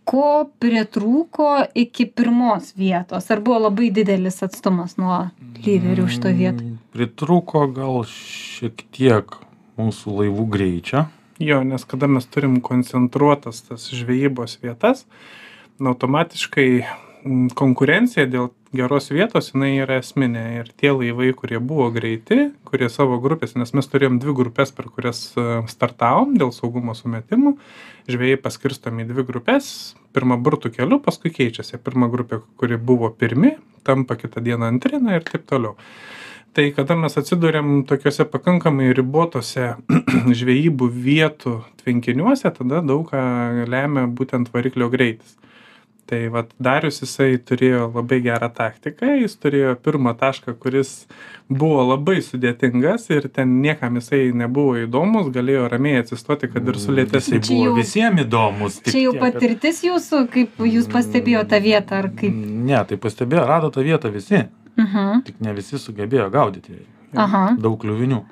Ko 0.07 0.47
pritrūko 0.63 1.67
iki 1.75 2.05
pirmos 2.07 2.77
vietos? 2.79 3.27
Ar 3.31 3.41
buvo 3.43 3.59
labai 3.65 3.91
didelis 3.91 4.39
atstumas 4.47 4.95
nuo 5.03 5.17
lyderių 5.67 6.07
šito 6.07 6.31
vietą? 6.31 6.63
Mm, 6.63 6.77
pritrūko 6.95 7.65
gal 7.75 8.05
šiek 8.07 8.85
tiek 8.95 9.35
mūsų 9.77 10.15
laivų 10.21 10.47
greičio 10.47 11.09
Jo, 11.39 11.61
nes 11.65 11.85
kada 11.85 12.09
mes 12.09 12.25
turim 12.33 12.61
koncentruotas 12.65 13.61
tas 13.69 13.91
žvejybos 13.93 14.57
vietas, 14.63 15.05
na, 15.77 15.93
automatiškai 15.93 16.87
konkurencija 17.59 18.27
dėl 18.31 18.51
geros 18.77 19.09
vietos 19.13 19.53
jinai 19.53 19.73
yra 19.83 19.99
esminė. 20.03 20.45
Ir 20.61 20.71
tie 20.79 20.93
laivai, 20.95 21.31
kurie 21.37 21.61
buvo 21.63 21.89
greiti, 21.95 22.51
kurie 22.69 22.89
savo 22.93 23.19
grupės, 23.23 23.57
nes 23.59 23.73
mes 23.77 23.91
turėjom 23.93 24.19
dvi 24.23 24.35
grupės, 24.41 24.73
per 24.77 24.91
kurias 24.93 25.23
e, 25.37 25.47
startavom 25.71 26.37
dėl 26.41 26.53
saugumo 26.55 26.97
sumetimų, 26.99 27.57
žvėjai 28.11 28.41
paskirstom 28.43 29.01
į 29.03 29.09
dvi 29.13 29.27
grupės, 29.31 29.71
pirmą 30.17 30.39
burtų 30.43 30.75
keliu, 30.77 31.01
paskui 31.03 31.33
keičiasi. 31.35 31.81
Pirma 31.83 32.11
grupė, 32.13 32.43
kuri 32.61 32.79
buvo 32.79 33.11
pirmi, 33.15 33.57
tampa 33.87 34.19
kitą 34.21 34.45
dieną 34.45 34.71
antrina 34.75 35.17
ir 35.17 35.27
taip 35.27 35.49
toliau 35.49 35.77
tai 36.57 36.71
kada 36.73 36.95
mes 36.97 37.13
atsiduriam 37.21 37.83
tokiuose 37.85 38.25
pakankamai 38.33 38.87
ribotose 38.97 39.75
žvejybų 40.41 40.87
vietų 40.89 41.59
tvenkiniuose, 41.83 42.49
tada 42.49 42.81
daug 42.81 43.11
ką 43.11 43.21
lemia 43.69 44.07
būtent 44.09 44.49
variklio 44.55 44.89
greitis. 44.89 45.37
Tai 46.07 46.29
vad 46.31 46.53
Darius 46.63 47.01
jisai 47.03 47.33
turėjo 47.43 47.89
labai 47.91 48.21
gerą 48.23 48.47
taktiką, 48.55 49.09
jis 49.19 49.33
turėjo 49.43 49.73
pirmą 49.83 50.13
tašką, 50.21 50.53
kuris 50.63 50.93
buvo 51.51 51.81
labai 51.89 52.21
sudėtingas 52.23 53.09
ir 53.11 53.27
ten 53.35 53.57
niekam 53.65 53.99
jisai 53.99 54.29
nebuvo 54.35 54.77
įdomus, 54.85 55.33
galėjo 55.35 55.65
ramiai 55.73 56.05
atsistoti, 56.05 56.47
kad 56.53 56.63
ir 56.71 56.79
sulėtėsiai 56.79 57.41
Jisai 57.41 57.49
Čia 57.49 57.57
buvo 57.57 57.65
jau- 57.67 57.75
visiems 57.81 58.23
įdomus. 58.23 58.77
tik 58.85 58.93
Čia 58.95 59.03
jau 59.09 59.15
patirtis 59.19 59.83
jūsų, 59.83 60.21
kaip 60.31 60.63
jūs 60.63 60.87
pastebėjote 60.95 61.49
tą 61.57 61.61
vietą, 61.67 61.99
ar 61.99 62.09
kaip? 62.23 62.35
Ne, 62.71 62.85
tai 62.85 62.97
pastebėjo, 62.97 63.47
rado 63.51 63.71
tą 63.75 63.83
vietą 63.83 64.13
visi, 64.15 64.45
Mhm. 64.79 65.25
tik 65.25 65.41
ne 65.41 65.53
visi 65.55 65.75
sugebėjo 65.77 66.31
gaudyti. 66.31 66.79
Aha. 67.17 67.57
Daug 67.59 67.81
kliuvinių. 67.83 68.23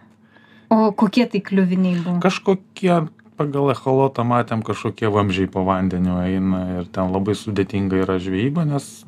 O 0.71 0.93
kokie 0.93 1.27
tai 1.31 1.41
kliuviniai 1.41 2.05
buvo? 2.05 2.21
Kažkokie 2.21 3.09
pagal 3.37 3.71
echolotą 3.73 4.25
matėm, 4.25 4.63
kažkokie 4.67 5.11
vamžiai 5.11 5.49
po 5.51 5.65
vandeniu 5.67 6.19
eina 6.23 6.81
ir 6.81 6.87
ten 6.95 7.11
labai 7.13 7.35
sudėtinga 7.39 8.03
yra 8.05 8.19
žvejyba, 8.23 8.65
nes 8.69 9.05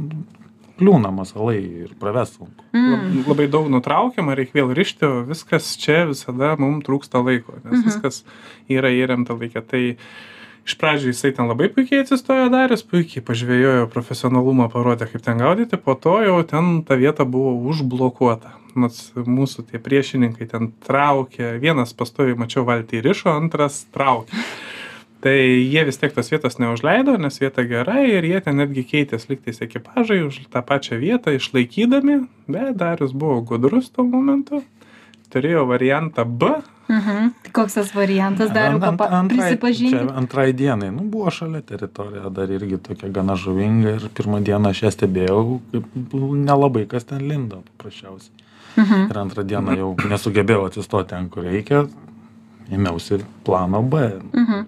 kliūna 0.76 1.08
masalai 1.14 1.58
ir 1.86 1.94
praves 2.00 2.34
sunku. 2.36 2.64
Mm. 2.76 2.90
Lab- 2.92 3.28
Labai 3.32 3.46
daug 3.48 3.68
nutraukiama, 3.72 4.34
reikia 4.36 4.60
vėl 4.60 4.74
rišti, 4.76 5.06
o 5.08 5.22
viskas 5.24 5.70
čia 5.80 6.02
visada 6.10 6.54
mums 6.60 6.84
trūksta 6.84 7.22
laiko, 7.24 7.54
nes 7.64 7.78
Mhm. 7.80 7.86
viskas 7.88 8.24
yra 8.68 8.90
įremta 8.92 9.32
laikė. 9.38 9.62
Tai 9.66 9.96
iš 10.66 10.74
pradžių 10.80 11.12
jisai 11.12 11.32
ten 11.36 11.46
labai 11.46 11.68
puikiai 11.72 12.02
atsistojo 12.02 12.48
daręs, 12.50 12.82
puikiai 12.90 13.22
pažvėjojo 13.24 13.86
profesionalumą, 13.92 14.68
parodė, 14.72 15.08
kaip 15.10 15.22
ten 15.22 15.42
gaudyti, 15.42 15.78
po 15.78 15.94
to 15.94 16.18
jau 16.26 16.40
ten 16.48 16.80
ta 16.86 16.98
vieta 16.98 17.24
buvo 17.24 17.54
užblokuota. 17.70 18.56
Nors 18.76 19.12
mūsų 19.16 19.70
tie 19.70 19.80
priešininkai 19.80 20.50
ten 20.50 20.72
traukė, 20.84 21.54
vienas 21.62 21.94
pastoviai 21.96 22.36
mačiau 22.36 22.66
valtį 22.68 23.00
rišo, 23.06 23.30
antras 23.32 23.86
traukė. 23.94 24.36
Tai 25.24 25.32
jie 25.32 25.82
vis 25.88 25.96
tiek 25.98 26.12
tos 26.12 26.28
vietos 26.30 26.58
neužleido, 26.60 27.16
nes 27.18 27.40
vieta 27.40 27.64
gera 27.66 28.02
ir 28.04 28.26
jie 28.28 28.42
ten 28.44 28.60
netgi 28.60 28.84
keitės 28.86 29.30
liktais 29.30 29.62
ekipažai 29.64 30.20
už 30.26 30.42
tą 30.52 30.60
pačią 30.66 31.00
vietą 31.00 31.32
išlaikydami, 31.34 32.20
bet 32.52 32.76
Darius 32.76 33.16
buvo 33.16 33.40
gudrus 33.48 33.88
tuo 33.90 34.04
momentu, 34.04 34.60
turėjo 35.32 35.64
variantą 35.72 36.26
B, 36.28 36.52
Mhm. 36.88 37.30
Tai 37.42 37.50
Koks 37.52 37.74
tas 37.74 37.90
variantas 37.94 38.50
dar 38.54 38.70
Ant- 38.74 38.84
ant- 38.84 39.00
antrai- 39.10 39.28
prisipažinti? 39.38 40.06
Antrai 40.14 40.52
dienai, 40.52 40.90
nu, 40.94 41.02
buvo 41.10 41.30
šalia 41.30 41.60
teritorija, 41.66 42.30
dar 42.30 42.48
irgi 42.50 42.78
tokia 42.78 43.08
gana 43.10 43.34
žuvinga 43.36 43.96
ir 43.96 44.08
pirmą 44.14 44.38
dieną 44.46 44.70
aš 44.70 44.82
ją 44.82 44.90
stebėjau, 44.94 45.60
kaip 45.72 45.84
nelabai 46.46 46.86
kas 46.86 47.04
ten 47.04 47.26
lindo 47.28 47.62
paprasčiausiai. 47.76 48.32
Mhm. 48.76 49.10
Ir 49.10 49.18
antrą 49.18 49.42
dieną 49.42 49.76
jau 49.76 49.94
nesugebėjau 49.96 50.66
atsistoti 50.68 51.08
ten, 51.08 51.28
kur 51.28 51.42
reikia, 51.48 51.86
ėmiausi 52.72 53.20
plano 53.46 53.82
B. 53.82 54.00
Mhm. 54.34 54.64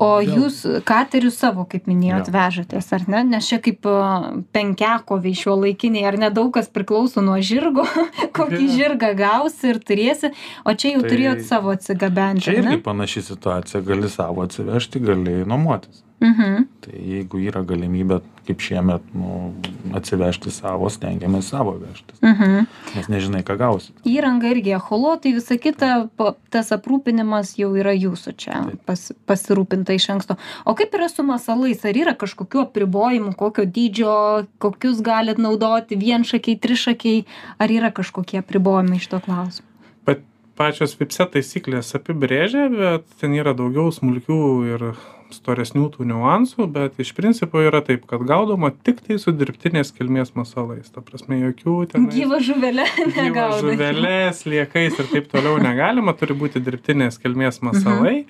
O 0.00 0.08
Vėl- 0.22 0.30
jūs 0.38 0.60
katerius 0.88 1.36
savo, 1.42 1.64
kaip 1.68 1.86
minėjot, 1.90 2.28
Jo. 2.30 2.32
vežatės, 2.32 2.86
ar 2.96 3.02
ne? 3.08 3.22
Nes 3.24 3.48
čia 3.48 3.58
kaip 3.60 3.84
a, 3.86 4.32
penkiakoviai 4.54 5.34
šio 5.36 5.56
laikiniai, 5.60 6.04
ar 6.08 6.16
nedaug 6.16 6.52
kas 6.54 6.68
priklauso 6.72 7.20
nuo 7.24 7.36
žirgo, 7.42 7.84
kokį 8.38 8.62
Jo. 8.64 8.76
žirgą 8.78 9.10
gausi 9.18 9.72
ir 9.74 9.80
turėsi, 9.82 10.32
o 10.64 10.72
čia 10.74 10.94
jau 10.94 11.02
Tai- 11.02 11.10
turėjot 11.10 11.42
savo 11.44 11.74
atsigabenti, 11.74 12.46
Čia 12.46 12.56
ar 12.58 12.62
ne? 12.64 12.70
irgi 12.76 12.82
panaši 12.86 13.22
situacija, 13.32 13.82
gali 13.84 14.08
savo 14.08 14.46
atsivežti, 14.46 15.00
gali 15.04 15.40
nuomotis. 15.44 16.02
Mhm. 16.20 16.66
Tai 16.84 16.92
jeigu 17.00 17.38
yra 17.48 17.62
galimybė, 17.64 18.20
kaip 18.46 18.60
šiemet, 18.60 19.00
nu, 19.14 19.54
atsivežti 19.96 20.50
savo, 20.52 20.88
stengiamės 20.92 21.48
savo 21.52 21.72
vežtis, 21.80 22.18
Mhm. 22.22 22.66
nes 22.96 23.06
nežinai, 23.08 23.42
ką 23.46 23.56
gausi. 23.56 23.92
Įranga 24.04 24.50
irgi, 24.50 24.74
echolotai, 24.76 25.32
visa 25.34 25.56
kita, 25.56 26.08
tas 26.50 26.70
aprūpinimas 26.70 27.54
jau 27.56 27.70
yra 27.76 27.92
jūsų 27.96 28.36
čia 28.36 28.70
pas, 28.86 29.12
pasirūpinta 29.26 29.94
iš 29.96 30.10
anksto. 30.10 30.36
O 30.66 30.74
kaip 30.74 30.92
yra 30.92 31.08
su 31.08 31.22
masalais? 31.22 31.84
Ar 31.84 31.94
yra 31.94 32.14
kažkokiu 32.14 32.66
apribojimų, 32.66 33.34
kokio 33.36 33.64
dydžio, 33.64 34.46
kokius 34.58 35.00
galit 35.00 35.38
naudoti, 35.38 35.96
vienšakiai, 35.96 36.58
trišakiai, 36.60 37.24
ar 37.58 37.68
yra 37.68 37.90
kažkokie 37.90 38.38
apribojimai 38.44 38.96
iš 38.96 39.08
to 39.08 39.20
klausimu? 39.20 39.66
pat 40.04 40.20
pačios 40.56 40.96
vipse 40.98 41.24
taisyklės 41.24 41.94
apibrėžia, 41.96 42.68
bet 42.68 43.04
ten 43.20 43.32
yra 43.32 43.54
daugiau 43.56 43.88
smulkių 43.92 44.40
ir 44.74 44.94
storesnių 45.36 45.86
tų 45.94 46.06
niuansų, 46.10 46.66
bet 46.74 47.00
iš 47.02 47.12
principo 47.16 47.62
yra 47.64 47.82
taip, 47.86 48.06
kad 48.10 48.22
gaudoma 48.26 48.72
tik 48.72 49.02
tai 49.06 49.18
su 49.22 49.34
dirbtinės 49.36 49.92
kilmės 49.96 50.34
masalais. 50.38 50.90
Ta 50.92 51.04
prasme, 51.04 51.40
jokių 51.40 51.76
ten... 51.92 52.08
Gyva 52.12 52.40
žuvelė 52.44 52.86
negaudai. 53.18 53.76
Žuvelės, 53.76 54.44
liekais 54.50 54.98
ir 55.00 55.10
taip 55.12 55.30
toliau 55.32 55.58
negalima, 55.62 56.16
turi 56.18 56.36
būti 56.38 56.62
dirbtinės 56.64 57.20
kilmės 57.22 57.62
masalai. 57.66 58.24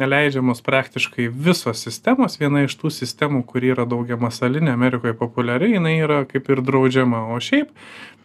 Neleidžiamos 0.00 0.62
praktiškai 0.64 1.26
visos 1.28 1.82
sistemos. 1.84 2.38
Viena 2.40 2.62
iš 2.64 2.72
tų 2.80 2.88
sistemų, 2.94 3.42
kuri 3.44 3.74
yra 3.74 3.84
daugia 3.84 4.16
masalinė 4.16 4.72
Amerikoje 4.72 5.12
populiari, 5.18 5.74
jinai 5.74 5.98
yra 6.00 6.22
kaip 6.28 6.48
ir 6.48 6.62
draudžiama. 6.64 7.26
O 7.34 7.36
šiaip 7.44 7.68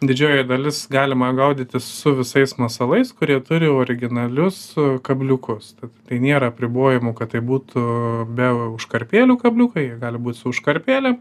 didžioji 0.00 0.46
dalis 0.48 0.78
galima 0.92 1.28
gaudyti 1.36 1.80
su 1.84 2.14
visais 2.16 2.56
masalais, 2.56 3.12
kurie 3.12 3.36
turi 3.44 3.68
originalius 3.68 4.62
e, 4.72 4.86
kabliukus. 5.04 5.74
Tad 5.76 5.92
tai 6.08 6.22
nėra 6.24 6.48
apribojimų, 6.54 7.12
kad 7.18 7.34
tai 7.34 7.44
būtų 7.44 7.84
be 8.38 8.48
užkarpėlių 8.78 9.36
kabliukai, 9.44 9.90
jie 9.90 10.00
gali 10.00 10.22
būti 10.22 10.40
su 10.40 10.54
užkarpėlėm 10.56 11.20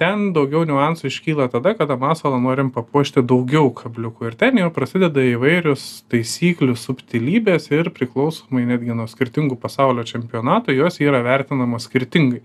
ten 0.00 0.30
daugiau 0.32 0.64
niuansų 0.68 1.10
iškyla 1.10 1.50
tada, 1.52 1.74
kada 1.76 1.98
masalą 2.00 2.38
norim 2.40 2.70
papuošti 2.72 3.22
daugiau 3.26 3.68
kabliukų. 3.76 4.30
Ir 4.30 4.38
ten 4.40 4.60
jau 4.60 4.70
prasideda 4.72 5.22
įvairius 5.34 5.84
taisyklių 6.12 6.76
subtilybės 6.80 7.68
ir 7.74 7.92
priklausomai 7.96 8.64
netgi 8.70 8.96
nuo 8.96 9.06
skirtingų 9.10 9.60
pasaulio 9.60 10.06
čempionatų, 10.08 10.78
jos 10.78 11.00
yra 11.04 11.20
vertinamos 11.26 11.88
skirtingai. 11.90 12.40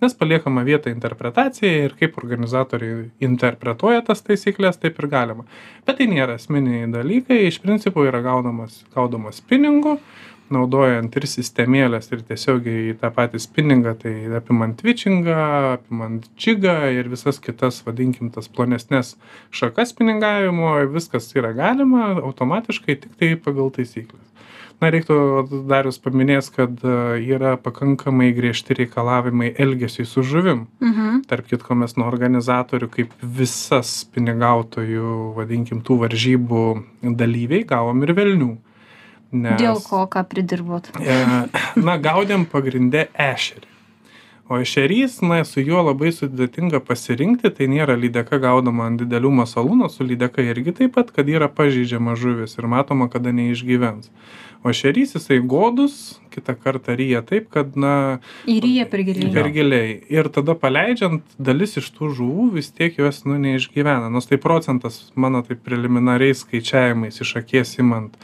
Nes 0.00 0.14
paliekama 0.16 0.62
vieta 0.64 0.88
interpretacijai 0.88 1.84
ir 1.84 1.94
kaip 1.98 2.14
organizatoriai 2.22 3.10
interpretuoja 3.26 4.00
tas 4.06 4.22
taisyklės, 4.24 4.78
taip 4.80 4.96
ir 5.02 5.10
galima. 5.12 5.44
Bet 5.84 5.98
tai 5.98 6.06
nėra 6.08 6.38
esminiai 6.40 6.86
dalykai, 6.88 7.42
iš 7.50 7.58
principo 7.60 8.06
yra 8.08 8.22
gaudamas, 8.24 8.78
gaudamas 8.94 9.42
pinigų, 9.44 9.98
naudojant 10.54 11.16
ir 11.16 11.26
sistemėlės, 11.30 12.10
ir 12.14 12.24
tiesiogiai 12.28 12.90
į 12.92 12.96
tą 13.00 13.10
patį 13.14 13.40
spinningą, 13.42 13.94
tai 14.02 14.14
apimant 14.38 14.78
twitchingą, 14.80 15.38
apimant 15.76 16.26
džigą 16.38 16.76
ir 16.96 17.10
visas 17.12 17.40
kitas, 17.42 17.82
vadinkim, 17.86 18.32
tas 18.34 18.50
plonesnės 18.50 19.16
šakas 19.54 19.94
spinningavimo, 19.94 20.74
viskas 20.94 21.30
yra 21.36 21.54
galima 21.56 22.12
automatiškai 22.20 23.00
tik 23.04 23.16
tai 23.20 23.34
pagal 23.40 23.72
taisyklės. 23.76 24.26
Na, 24.80 24.88
reiktų 24.88 25.16
darius 25.68 25.98
paminės, 26.00 26.46
kad 26.54 26.78
e, 26.80 26.92
yra 27.34 27.52
pakankamai 27.60 28.30
griežti 28.32 28.78
reikalavimai 28.78 29.50
elgesiui 29.60 30.06
su 30.08 30.24
žuvim. 30.24 30.62
Mhm. 30.80 31.18
Tarp 31.28 31.50
kitko, 31.50 31.76
mes 31.82 31.98
nuo 32.00 32.06
organizatorių, 32.08 32.88
kaip 32.94 33.12
visas 33.20 33.92
pinigautojų, 34.14 35.12
vadinkim, 35.36 35.84
tų 35.84 35.98
varžybų 36.06 36.64
dalyviai, 37.20 37.66
gavom 37.68 38.00
ir 38.06 38.14
velnių. 38.16 38.50
Nes... 39.32 39.60
Dėl 39.60 39.78
ko, 39.86 40.04
ką 40.10 40.24
pridirbot? 40.26 40.88
E, 40.98 41.18
Na, 41.78 41.94
gaudėm 42.02 42.46
pagrindę 42.50 43.08
ešerį. 43.14 43.66
o 44.50 44.56
ešerys 44.58 45.20
na 45.22 45.44
su 45.46 45.62
juo 45.62 45.78
labai 45.86 46.10
sudėtinga 46.10 46.80
pasirinkti 46.82 47.52
tai 47.54 47.68
nėra 47.70 47.94
lydeka 47.94 48.40
gaudoma 48.42 48.88
ant 48.90 48.98
didelių 48.98 49.30
masalų 49.44 49.76
nors 49.78 49.94
su 50.00 50.02
lydeka 50.02 50.42
irgi 50.42 50.72
taip 50.80 50.96
pat 50.96 51.12
kad 51.14 51.30
yra 51.30 51.46
pažeidžiama 51.46 52.16
žuvis 52.18 52.58
ir 52.58 52.66
matoma 52.66 53.06
kada 53.12 53.30
neišgyvens. 53.30 54.10
O 54.66 54.72
ešerys 54.74 55.14
jisai 55.14 55.38
godus 55.40 56.18
kitą 56.34 56.56
kartą 56.58 56.98
ryja 56.98 57.22
taip 57.22 57.46
kad 57.54 57.78
na 57.78 58.18
įryja 58.50 58.90
per 58.90 59.06
giliai. 59.06 59.30
per 59.38 59.48
giliai. 59.54 59.94
Ir 60.10 60.26
tada 60.34 60.58
paleidžiant 60.58 61.22
dalis 61.38 61.78
iš 61.78 61.86
tų 61.94 62.10
žuvų 62.18 62.50
vis 62.58 62.74
tiek 62.74 62.98
jos 62.98 63.22
nu 63.30 63.38
neišgyvena. 63.38 64.10
Nors 64.10 64.26
tai 64.26 64.36
procentas 64.42 65.12
mano 65.14 65.46
taip 65.46 65.62
preliminariais 65.62 66.42
skaičiavimais 66.42 67.22
iš 67.22 67.36
akies 67.38 67.78
imant 67.78 68.18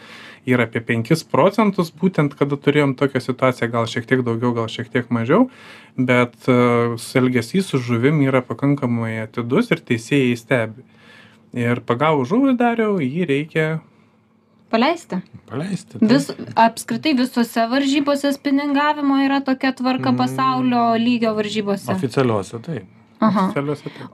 yra 0.46 0.66
apie 0.68 0.80
penkis 0.86 1.24
procentus 1.26 1.90
būtent 1.90 2.36
kada 2.38 2.56
turėjom 2.56 2.94
tokią 2.98 3.20
situaciją 3.24 3.70
gal 3.72 3.86
šiek 3.90 4.06
tiek 4.06 4.22
daugiau 4.26 4.52
gal 4.54 4.68
šiek 4.70 4.88
tiek 4.92 5.10
mažiau 5.10 5.48
bet 5.96 6.36
e, 6.48 6.56
elgesys 7.20 7.66
su 7.72 7.78
žuvim 7.82 8.20
yra 8.28 8.42
pakankamai 8.46 9.16
atidus 9.24 9.70
ir 9.74 9.82
teisėjai 9.90 10.36
stebi 10.38 10.86
ir 11.56 11.80
pagavus 11.88 12.28
žuvį 12.32 12.56
dariau 12.60 12.98
jį 13.02 13.26
reikia 13.30 13.66
paleisti 14.70 15.20
Paleisti. 15.46 15.98
tai. 15.98 16.08
vis 16.10 16.26
apskritai 16.58 17.12
visose 17.18 17.66
varžybose 17.70 18.32
spiningavimo 18.34 19.20
yra 19.26 19.40
tokia 19.46 19.72
tvarka 19.72 20.10
Mm. 20.12 20.16
pasaulio 20.18 20.84
lygio 20.98 21.34
varžybose 21.38 21.92
Oficialiuose 21.94 22.58
taip. 22.62 22.84
Aha 23.20 23.46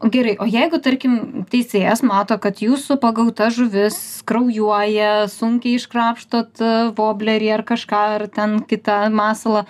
O 0.00 0.09
Gerai, 0.12 0.37
o 0.38 0.47
jeigu, 0.47 0.78
tarkim, 0.82 1.44
teisėjas 1.50 2.02
mato, 2.06 2.37
kad 2.38 2.61
jūsų 2.62 2.99
pagauta 3.02 3.49
žuvis 3.50 4.23
kraujuoja, 4.28 5.26
sunkiai 5.32 5.78
iškrapštot 5.80 6.62
e, 6.62 6.71
voblerį 6.97 7.50
ar 7.56 7.64
kažką, 7.66 8.02
ar 8.18 8.26
ten 8.30 8.61
kitą 8.68 9.09
masalą, 9.11 9.64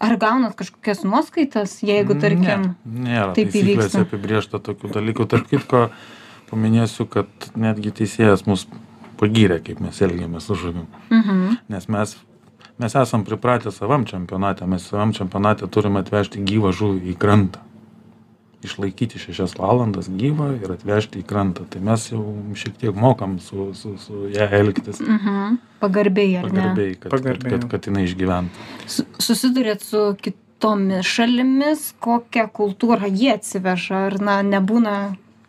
ar 0.00 0.16
gaunat 0.16 0.54
kažkokias 0.56 1.04
nuoskaitas, 1.04 1.78
jeigu, 1.82 2.16
tarkim, 2.20 2.72
Ne, 2.84 3.08
nėra 3.10 3.34
taip 3.36 3.52
įvyksta. 3.52 4.04
apibriešta 4.06 4.60
tokių 4.62 4.92
dalykų. 4.94 5.26
Tarp 5.28 5.48
kitko, 5.50 5.88
paminėsiu, 6.50 7.04
kad 7.10 7.28
netgi 7.58 7.92
teisėjas 8.00 8.46
mus 8.46 8.64
pagyrė, 9.20 9.60
kaip 9.60 9.80
mes 9.84 10.00
elgiamės 10.00 10.46
su 10.48 10.54
žuvim. 10.54 10.86
mhm, 11.10 11.58
Nes 11.68 11.88
mes, 11.88 12.16
mes 12.78 12.94
esam 12.94 13.24
pripratę 13.26 13.72
savam 13.74 14.06
čempionate, 14.06 14.64
mes 14.66 14.86
savam 14.86 15.12
čempionate 15.12 15.66
turime 15.68 16.00
atvežti 16.00 16.40
gyvą 16.46 16.72
žuvį 16.72 17.12
į 17.12 17.18
krantą. 17.18 17.60
Išlaikyti 18.66 19.20
šešias 19.22 19.52
valandas 19.54 20.08
gyvą 20.10 20.48
ir 20.58 20.72
atvežti 20.74 21.20
į 21.22 21.26
krantą. 21.30 21.62
Tai 21.70 21.78
mes 21.86 22.08
jau 22.10 22.24
šiek 22.58 22.74
tiek 22.80 22.96
mokam 22.98 23.36
su, 23.38 23.68
su, 23.78 23.92
su 24.02 24.24
ją 24.34 24.48
elgtis. 24.58 24.98
mhm, 25.04 25.60
pagarbiai, 25.78 26.32
ar 26.40 26.48
ne? 26.48 26.50
Pagarbiai, 26.50 26.96
kad, 26.98 27.10
Pagarbiai. 27.14 27.52
kad, 27.52 27.60
kad, 27.62 27.70
kad 27.76 27.86
jinai 27.86 28.02
išgyventų. 28.08 28.66
Su- 28.90 29.06
Susidurėt 29.22 29.86
su 29.86 30.02
kitomis 30.18 31.06
šalimis, 31.06 31.92
kokią 32.02 32.48
kultūrą 32.50 33.06
jie 33.14 33.30
atsiveža, 33.36 34.06
ar, 34.10 34.18
na, 34.20 34.40
nebūna 34.42 34.96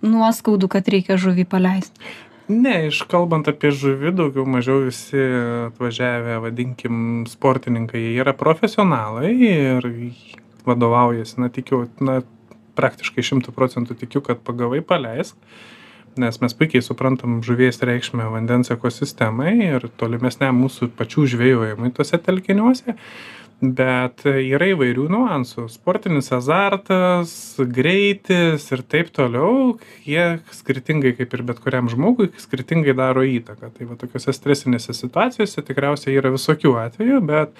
nuoskaudų, 0.05 0.69
kad 0.69 0.87
reikia 0.93 1.17
žuvį 1.17 1.47
paleisti. 1.49 1.97
ne 2.49 2.87
iš 2.87 3.03
kalbant 3.09 3.45
apie 3.49 3.69
žuvį 3.69 4.09
daugiau 4.17 4.45
mažiau 4.49 4.79
visi 4.87 5.19
atvažiavę 5.67 6.39
vadinkim 6.45 7.25
sportininkai 7.29 7.99
jie 8.01 8.15
yra 8.23 8.33
profesionalai 8.33 9.33
ir 9.49 9.85
vadovaujasi 10.65 11.41
na 11.41 11.49
tikiu 11.53 11.83
na 12.01 12.21
praktiškai 12.79 13.25
šimtu 13.31 13.53
procentų 13.55 13.97
tikiu 14.03 14.23
kad 14.25 14.41
pagavai 14.47 14.81
paleisk 14.85 15.35
nes 16.19 16.39
mes 16.41 16.55
puikiai 16.57 16.83
suprantam 16.83 17.39
žuvies 17.45 17.79
reikšmę 17.85 18.25
vandens 18.33 18.71
ekosistemai 18.73 19.53
ir 19.69 19.85
tolimesniam 20.01 20.57
mūsų 20.63 20.89
pačių 20.99 21.27
žvejojimui 21.35 21.93
tuose 21.95 22.19
telkiniuose 22.25 22.95
bet 23.59 24.23
yra 24.29 24.69
įvairių 24.71 25.09
niuansų. 25.11 25.65
Sportinis 25.71 26.31
azartas 26.35 27.31
greitis 27.59 28.67
ir 28.71 28.83
taip 28.87 29.11
toliau 29.15 29.75
jie 30.07 30.39
skirtingai 30.55 31.13
kaip 31.17 31.33
ir 31.35 31.43
bet 31.49 31.59
kuriam 31.63 31.89
žmogui 31.91 32.29
skirtingai 32.39 32.95
daro 32.97 33.25
įtaką. 33.27 33.71
Tai 33.75 33.89
va 33.89 33.99
tokiose 33.99 34.33
stresinėse 34.35 34.95
situacijose 34.95 35.63
tikriausiai 35.67 36.15
yra 36.19 36.31
visokių 36.35 36.75
atvejų 36.85 37.19
bet 37.27 37.51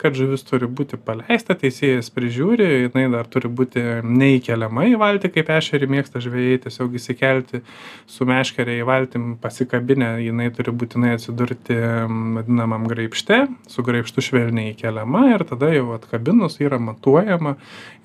kad 0.00 0.16
žuvis 0.16 0.44
turi 0.44 0.68
būti 0.68 0.98
paleista 1.00 1.56
teisėjas 1.56 2.10
prižiūri 2.12 2.66
jinai 2.86 3.06
dar 3.12 3.28
turi 3.30 3.48
būti 3.48 3.82
neįkeliama 4.04 4.86
į 4.92 4.98
valtį 5.00 5.32
kaip 5.38 5.52
ešerį 5.56 5.88
mėgsta 5.96 6.20
žvejai 6.24 6.60
tiesiog 6.66 6.98
įsikelti 7.00 7.62
su 8.10 8.28
meškere 8.28 8.76
į 8.76 8.84
valtį 8.88 9.22
pasikabinę 9.40 10.12
jinai 10.24 10.50
turi 10.54 10.74
būtinai 10.76 11.14
atsidurti 11.16 11.76
mm, 11.76 12.36
vadinamam 12.40 12.86
graibšte 12.90 13.46
su 13.72 13.84
graibštu 13.86 14.24
švelniai 14.28 14.74
įkeliama 14.74 15.26
ir 15.32 15.45
tada 15.48 15.70
jau 15.74 15.92
atkabinus 15.96 16.58
yra 16.60 16.78
matuojama 16.82 17.54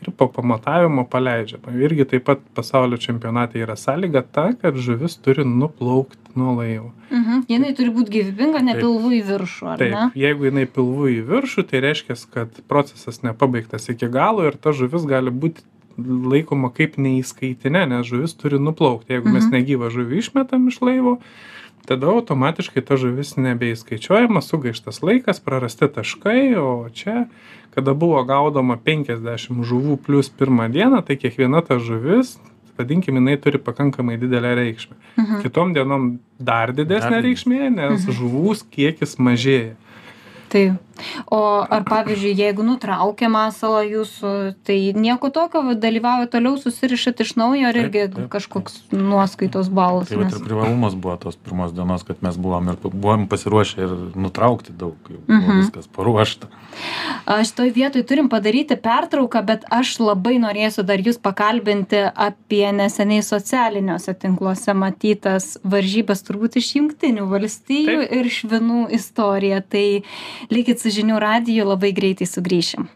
ir 0.02 0.12
po 0.18 0.28
pamatavimo 0.38 1.04
paleidžiama 1.12 1.74
irgi 1.86 2.06
taip 2.14 2.24
pat 2.30 2.40
pasaulio 2.58 2.98
čempionate 2.98 3.60
yra 3.66 3.76
sąlyga 3.78 4.24
ta 4.32 4.48
kad 4.62 4.76
žuvis 4.76 5.18
turi 5.22 5.46
nuplaukt 5.46 6.20
nuo 6.36 6.56
laivo 6.62 6.92
Mhm. 7.12 7.42
Jinai 7.52 7.74
turi 7.76 7.90
būti 7.92 8.08
gyvybinga, 8.14 8.62
ne 8.64 8.72
Taip. 8.72 8.86
pilvu 8.86 9.10
į 9.18 9.18
viršų, 9.28 9.66
ar 9.68 9.80
ne? 9.84 9.90
taip 9.92 10.14
jeigu 10.16 10.46
jinai 10.48 10.64
pilvu 10.66 11.10
į 11.12 11.18
viršų 11.28 11.66
tai 11.68 11.82
reiškias 11.84 12.22
kad 12.32 12.62
procesas 12.72 13.20
nepabaigtas 13.26 13.90
iki 13.92 14.08
galo 14.08 14.46
ir 14.48 14.56
ta 14.56 14.72
žuvis 14.72 15.04
gali 15.10 15.30
būti 15.30 15.60
laikoma 16.00 16.72
kaip 16.74 16.96
neįskaitine 16.98 17.84
nes 17.92 18.08
žuvis 18.08 18.34
turi 18.40 18.60
nuplaukt 18.64 19.10
jeigu 19.12 19.28
mes 19.28 19.44
Mhm. 19.44 19.54
negyvą 19.58 19.90
žuvį 19.92 20.18
išmetam 20.24 20.68
iš 20.72 20.80
laivo 20.82 21.18
tada 21.86 22.08
automatiškai 22.08 22.82
ta 22.86 22.98
žuvis 22.98 23.36
nebeįskaičiuojama 23.38 24.42
sugaištas 24.42 25.02
laikas 25.04 25.40
prarasti 25.40 25.88
taškai 25.88 26.56
o 26.62 26.90
čia 26.94 27.26
kada 27.76 27.94
buvo 27.94 28.22
gaudoma 28.28 28.78
penkiasdešim 28.78 29.64
žuvų 29.64 29.98
plius 30.06 30.30
pirmą 30.30 30.70
dieną 30.72 31.02
tai 31.08 31.16
kiekviena 31.18 31.62
ta 31.66 31.80
žuvis 31.80 32.38
vadinkim 32.78 33.16
jinai 33.20 33.38
turi 33.38 33.58
pakankamai 33.60 34.18
didelę 34.18 34.56
reikšmę 34.56 34.96
Mhm. 35.18 35.42
kitom 35.44 35.74
dienom 35.74 36.20
dar 36.40 36.72
didesnė 36.74 37.10
Dar 37.18 37.24
reikšmė 37.24 37.70
nes 37.76 38.06
Mhm. 38.08 38.12
žuvų 38.20 38.56
kiekis 38.72 39.18
mažėja 39.20 39.76
Tai. 40.52 40.74
O 41.32 41.42
ar 41.70 41.84
pavyzdžiui, 41.88 42.36
jeigu 42.38 42.64
nutraukia 42.64 43.30
masalą 43.32 43.82
jūsų, 43.88 44.32
tai 44.68 44.78
nieko 44.96 45.30
tokio, 45.34 45.62
va, 45.66 45.74
dalyvauja 45.76 46.28
toliau, 46.32 46.58
susirišat 46.62 47.22
iš 47.26 47.36
naujo, 47.40 47.68
ar 47.68 47.74
Taip, 47.74 47.84
irgi 47.88 48.06
taip. 48.16 48.30
kažkoks 48.34 48.80
nuoskaitos 48.92 49.70
balas? 49.70 50.10
Tai 50.10 50.18
nes- 50.24 50.34
ir 50.40 50.46
privalumas 50.46 50.96
buvo 50.96 51.18
tos 51.18 51.36
pirmos 51.36 51.74
dienos, 51.74 52.04
kad 52.08 52.22
mes 52.22 52.38
buvom 52.38 52.70
ir 52.70 52.78
buvom 52.84 53.28
pasiruošę 53.28 53.78
ir 53.86 53.96
nutraukti 54.16 54.72
daug, 54.78 54.96
jau 55.10 55.20
Mhm. 55.28 55.62
viskas 55.62 55.88
paruošta. 55.88 56.48
Aš 57.26 57.52
toj 57.52 57.70
vietoj 57.76 58.04
turim 58.08 58.30
padaryti 58.30 58.76
pertrauką, 58.76 59.46
bet 59.46 59.64
aš 59.72 59.98
labai 60.00 60.38
norėsiu 60.40 60.84
dar 60.86 60.98
jūs 60.98 61.18
pakalbinti 61.20 62.12
apie 62.16 62.72
neseniai 62.72 63.22
socialiniuose 63.24 64.14
tinkluose 64.20 64.74
matytas 64.74 65.58
varžybas 65.64 66.24
turbūt 66.24 66.56
iš 66.62 66.74
jungtinių 66.78 67.28
valstijų 67.30 68.08
Taip. 68.08 68.12
ir 68.12 68.26
švinų 68.26 68.80
istoriją. 68.92 69.62
Tai 69.70 70.04
likit 70.50 70.80
su 70.80 70.90
žinių 70.94 71.22
radiju, 71.22 71.70
labai 71.74 71.94
greitai 71.96 72.30
sugrįšim. 72.30 72.90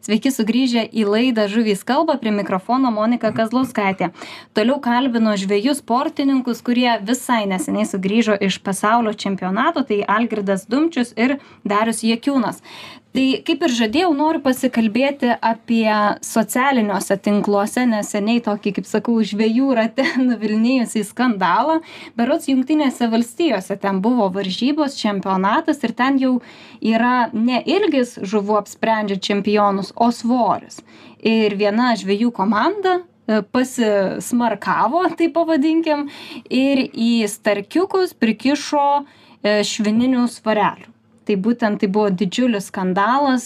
Sveiki 0.00 0.30
sugrįžę 0.32 0.86
į 0.96 1.02
laidą 1.04 1.44
Žuvys 1.52 1.82
kalba 1.84 2.14
prie 2.16 2.30
mikrofono 2.32 2.88
Monika 2.88 3.28
Kazlauskaitė. 3.36 4.08
Toliau 4.56 4.78
kalbino 4.80 5.34
žvėjus 5.36 5.82
sportininkus, 5.82 6.62
kurie 6.64 6.88
visai 7.04 7.42
neseniai 7.50 7.84
sugrįžo 7.84 8.38
iš 8.48 8.56
pasaulio 8.64 9.12
čempionato, 9.12 9.84
tai 9.84 10.00
Algirdas 10.08 10.64
Dumčius 10.72 11.12
ir 11.20 11.36
Darius 11.68 12.00
Jekiūnas. 12.00 12.62
Tai 13.10 13.22
kaip 13.42 13.64
ir 13.66 13.72
žadėjau, 13.74 14.10
noriu 14.14 14.38
pasikalbėti 14.44 15.32
apie 15.42 15.90
socialiniuose 16.22 17.16
tinkluose 17.18 17.82
neseniai 17.90 18.38
tokį, 18.46 18.72
kaip 18.76 18.86
sakau, 18.86 19.16
žvėjų 19.26 19.72
rate 19.74 20.04
nuvilnėjusi 20.28 21.02
skandalą. 21.08 21.80
Berots 22.14 22.46
Junktinėse 22.46 23.08
valstijose 23.10 23.74
ten 23.82 23.98
buvo 24.04 24.28
varžybos, 24.36 24.94
čempionatas 25.00 25.82
ir 25.82 25.96
ten 25.98 26.20
jau 26.22 26.36
yra 26.78 27.32
ne 27.34 27.58
ilgis 27.66 28.14
žuvų 28.22 28.60
apsprendžia 28.60 29.18
čempionus, 29.18 29.90
o 29.98 30.12
svoris. 30.14 30.78
Ir 31.18 31.58
viena 31.58 31.90
žvėjų 31.98 32.30
komanda 32.38 33.00
e, 33.00 33.42
pasismarkavo, 33.42 35.02
tai 35.18 35.32
pavadinkim, 35.34 36.06
ir 36.46 36.86
į 36.86 37.26
starkiukus 37.34 38.14
prikišo 38.14 38.86
e, 39.02 39.60
švininių 39.66 40.30
svarelių. 40.30 40.99
Tai 41.30 41.36
būtent 41.38 41.78
tai 41.78 41.86
buvo 41.86 42.08
didžiulis 42.10 42.64
skandalas. 42.72 43.44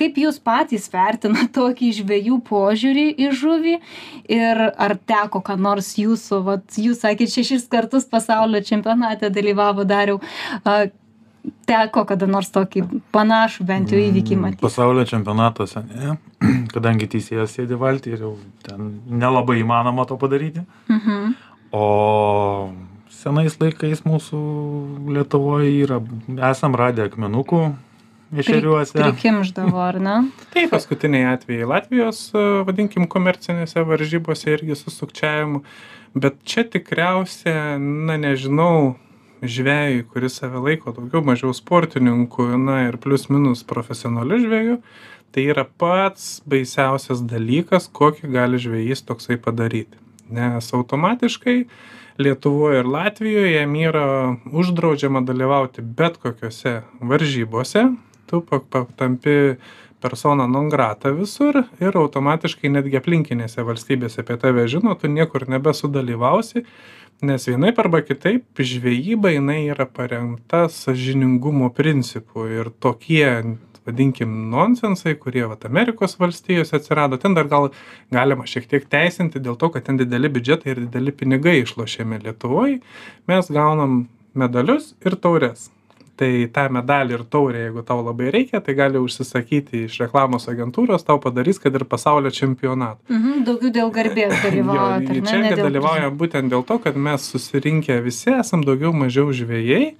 Kaip 0.00 0.16
jūs 0.16 0.38
patys 0.40 0.86
vertinate 0.88 1.50
tokį 1.58 1.90
žvėjų 1.98 2.38
požiūrį 2.46 3.04
į 3.20 3.26
žuvį 3.36 3.74
ir 4.32 4.62
ar 4.70 4.94
teko, 4.96 5.42
ką 5.44 5.58
nors 5.60 5.90
jūsų, 6.00 6.38
vat, 6.46 6.78
jūs 6.80 7.02
sakėte, 7.04 7.34
šešis 7.34 7.66
kartus 7.68 8.08
pasaulio 8.08 8.62
čempionate 8.64 9.28
dalyvavo 9.28 9.84
dariau, 9.84 10.22
teko 11.68 12.06
kada 12.08 12.30
nors 12.30 12.48
tokį 12.54 12.86
panašų 13.12 13.66
bent 13.68 13.92
jau 13.92 14.00
įvykį 14.00 14.38
Mm, 14.38 14.46
matyti. 14.46 14.62
Pasaulio 14.64 15.04
čempionatuose, 15.12 15.84
ne, 15.84 16.16
kadangi 16.74 17.10
teisėjas 17.12 17.58
sėdi 17.58 17.76
valtį 17.76 18.16
ir 18.16 18.24
jau 18.24 18.34
ten 18.64 19.02
nelabai 19.04 19.60
įmanoma 19.60 20.08
to 20.08 20.16
padaryti. 20.16 20.64
Mhm. 20.88 21.34
O 21.76 21.84
senais 23.18 23.58
laikais 23.60 24.04
mūsų 24.06 24.40
Lietuvoje 25.16 25.74
yra, 25.82 25.98
esam 26.50 26.76
radę 26.78 27.08
akmenukų 27.08 27.62
ešeriuose. 28.38 28.96
Prikimždavo, 28.98 29.80
ar 29.82 29.98
ne? 30.02 30.16
Taip, 30.54 30.70
paskutiniai 30.74 31.32
atvejai 31.34 31.68
Latvijos, 31.68 32.28
e, 32.34 32.46
vadinkim, 32.68 33.08
komercinėse 33.10 33.84
varžybose 33.88 34.54
irgi 34.54 34.78
su 34.78 34.94
sukčiavimu. 34.94 35.62
Bet 36.18 36.40
čia 36.48 36.64
tikriausia, 36.68 37.76
na 37.78 38.16
nežinau, 38.20 38.96
žvėjui, 39.44 40.06
kuris 40.10 40.40
save 40.40 40.62
laiko 40.64 40.94
daugiau 40.96 41.22
mažiau 41.26 41.52
sportininku, 41.54 42.48
na 42.58 42.88
ir 42.88 42.98
plius 43.02 43.28
minus 43.30 43.62
profesionaliu 43.66 44.40
žvėju, 44.42 44.80
tai 45.34 45.46
yra 45.52 45.66
pats 45.68 46.38
baisiausias 46.48 47.22
dalykas, 47.28 47.90
kokį 47.92 48.32
gali 48.34 48.60
žvėjys 48.62 49.04
toksai 49.06 49.38
padaryti. 49.42 50.07
Nes 50.30 50.72
automatiškai 50.74 51.64
Lietuvoje 52.18 52.80
ir 52.80 52.86
Latvijoje 52.90 53.52
jam 53.52 53.74
yra 53.78 54.06
uždraudžiama 54.50 55.20
dalyvauti 55.22 55.82
bet 55.82 56.16
kokiuose 56.18 56.80
varžybose, 57.00 57.84
tu 58.26 58.42
tampi 58.98 59.36
persona 60.00 60.46
non 60.46 60.68
grata 60.68 61.10
visur 61.14 61.62
ir 61.80 61.98
automatiškai 61.98 62.70
netgi 62.74 62.98
aplinkinėse 62.98 63.62
valstybėse 63.66 64.22
apie 64.22 64.38
tave 64.42 64.66
žino, 64.70 64.94
tu 64.98 65.10
niekur 65.10 65.46
nebesudalyvausi, 65.50 66.64
nes 67.22 67.48
vienaip 67.50 67.78
arba 67.82 68.02
kitaip 68.06 68.62
žvejyba 68.62 69.32
jinai 69.34 69.60
yra 69.72 69.86
paremta 69.86 70.66
sažiningumo 70.70 71.70
principu 71.74 72.46
ir 72.50 72.70
tokie 72.82 73.58
vadinkim 73.88 74.34
nonsensai 74.52 75.16
kurie 75.22 75.46
vat 75.48 75.64
amerikos 75.68 76.18
valstijose 76.20 76.76
atsirado 76.78 77.18
ten 77.20 77.34
dar 77.38 77.48
gal 77.48 77.70
galima 78.14 78.46
šiek 78.46 78.68
tiek 78.70 78.86
teisinti 78.92 79.42
dėl 79.42 79.56
to 79.60 79.72
kad 79.74 79.88
ten 79.88 79.98
dideli 80.00 80.30
biudžetai 80.36 80.74
ir 80.74 80.84
dideli 80.86 81.14
pinigai 81.16 81.58
išlošiami 81.62 82.22
lietuvoj. 82.28 82.78
Mes 83.30 83.50
gaunam 83.52 84.04
medalius 84.38 84.94
ir 85.04 85.18
taures. 85.18 85.70
Tai 86.18 86.28
tą 86.50 86.64
medalį 86.74 87.14
ir 87.14 87.20
taurę 87.30 87.60
jeigu 87.62 87.84
tau 87.86 88.00
labai 88.02 88.32
reikia 88.34 88.58
tai 88.64 88.74
gali 88.74 88.98
užsisakyti 88.98 89.84
iš 89.86 90.00
reklamos 90.02 90.48
agentūros 90.50 91.06
tau 91.06 91.20
padarys 91.22 91.60
kad 91.62 91.76
ir 91.78 91.84
pasaulio 91.86 92.32
čempionatą. 92.34 92.98
Mhm, 93.06 93.44
daugiau 93.46 93.70
dėl 93.76 93.92
garbės 93.94 94.34
dalyvaujat, 94.46 95.06
ar 95.06 95.20
ne? 95.20 95.26
čia 95.28 95.60
dalyvaujam 95.60 96.16
būtent 96.18 96.50
dėl 96.50 96.66
to, 96.66 96.80
kad 96.82 96.98
mes 96.98 97.28
susirinkę 97.30 98.00
visi 98.02 98.34
esam 98.34 98.66
daugiau 98.66 98.90
mažiau 98.90 99.30
žvėjai 99.30 99.92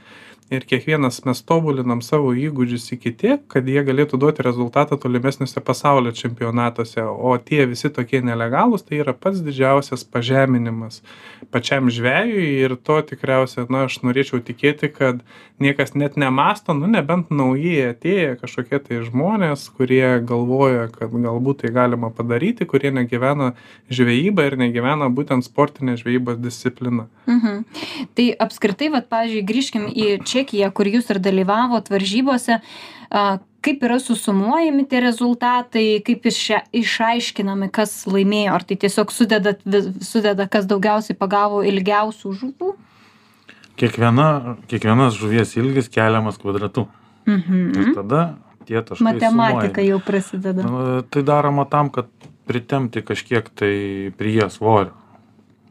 ir 0.50 0.64
kiekvienas 0.68 1.20
mes 1.28 1.40
tobulinam 1.44 2.00
savo 2.04 2.32
įgūdžius 2.36 2.86
iki 2.96 3.12
tiek, 3.20 3.42
kad 3.52 3.68
jie 3.68 3.82
galėtų 3.84 4.20
duoti 4.20 4.44
rezultatą 4.46 4.96
tolimesniuose 5.00 5.60
pasaulio 5.64 6.12
čempionatuose, 6.16 7.04
o 7.04 7.34
tie 7.38 7.66
visi 7.68 7.90
tokie 7.92 8.22
nelegalūs 8.24 8.86
tai 8.88 9.02
yra 9.02 9.12
pats 9.12 9.42
didžiausias 9.44 10.06
pažeminimas 10.08 11.02
pačiam 11.52 11.88
žvėjui 11.92 12.48
ir 12.64 12.76
to 12.84 12.98
tikriausia, 13.06 13.66
na, 13.72 13.86
aš 13.88 14.00
norėčiau 14.04 14.40
tikėti, 14.44 14.90
kad 14.92 15.20
niekas 15.62 15.94
net 15.98 16.16
nemasto, 16.20 16.74
nu, 16.76 16.88
nebent 16.90 17.32
naujai 17.34 17.92
atėję 17.92 18.36
kažkokie 18.42 18.80
tai 18.84 19.00
žmonės, 19.06 19.66
kurie 19.76 20.18
galvoja, 20.24 20.88
kad 20.92 21.12
galbūt 21.12 21.64
tai 21.64 21.72
galima 21.74 22.10
padaryti, 22.14 22.66
kurie 22.68 22.92
negyvena 22.94 23.52
žvejybą 23.92 24.48
ir 24.48 24.58
negyvena 24.60 25.10
būtent 25.14 25.46
sportinė 25.46 25.98
žvejybos 26.00 26.40
disciplina. 26.42 27.08
Mhm. 27.28 27.64
Tai 28.18 28.26
apskritai, 28.46 28.90
vat, 28.94 29.08
pavyzdžiui, 29.12 29.46
grįžkim 29.48 29.88
į 29.88 30.08
Čekiją, 30.38 30.70
kur 30.74 30.86
jūs 30.86 31.10
ir 31.10 31.18
dalyvavot 31.24 31.90
varžybose. 31.90 32.60
Kaip 33.58 33.80
yra 33.82 33.96
susumuojami 33.98 34.84
tie 34.86 35.00
rezultatai, 35.02 35.86
kaip 36.06 36.28
išia, 36.30 36.60
išaiškinami, 36.78 37.66
kas 37.74 38.04
laimėjo, 38.06 38.52
ar 38.54 38.62
tai 38.62 38.76
tiesiog 38.78 39.10
sudeda, 39.10 39.56
sudeda 40.06 40.46
kas 40.46 40.68
daugiausiai 40.70 41.16
pagavo 41.18 41.64
ilgiausių 41.66 42.34
žuvų? 42.38 42.74
Kiekviena, 43.78 44.56
kiekvienas 44.70 45.18
žuvies 45.18 45.56
ilgis 45.58 45.90
keliamas 45.90 46.38
kvadratu. 46.38 46.86
Ir 47.26 47.34
Mhm. 47.34 47.94
tada 47.94 48.38
tie 48.66 48.80
taškai. 48.82 49.04
Matematika 49.04 49.82
sumuojami. 49.82 49.88
jau 49.88 49.98
prasideda. 50.00 51.02
Tai 51.10 51.22
daroma 51.22 51.64
tam, 51.68 51.90
kad 51.90 52.06
pritemti 52.46 53.02
kažkiek 53.02 53.44
tai 53.54 54.12
prie 54.16 54.48
svorio. 54.50 54.92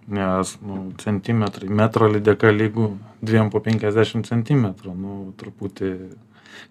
Nes 0.07 0.53
nu, 0.63 0.93
centimetrai, 1.01 1.67
metro 1.67 2.07
lydeka 2.07 2.53
lygų 2.55 2.93
2 3.27 3.49
po 3.51 3.59
50 3.59 4.29
cm. 4.29 4.69
Nu, 4.95 5.17
truputį, 5.35 5.89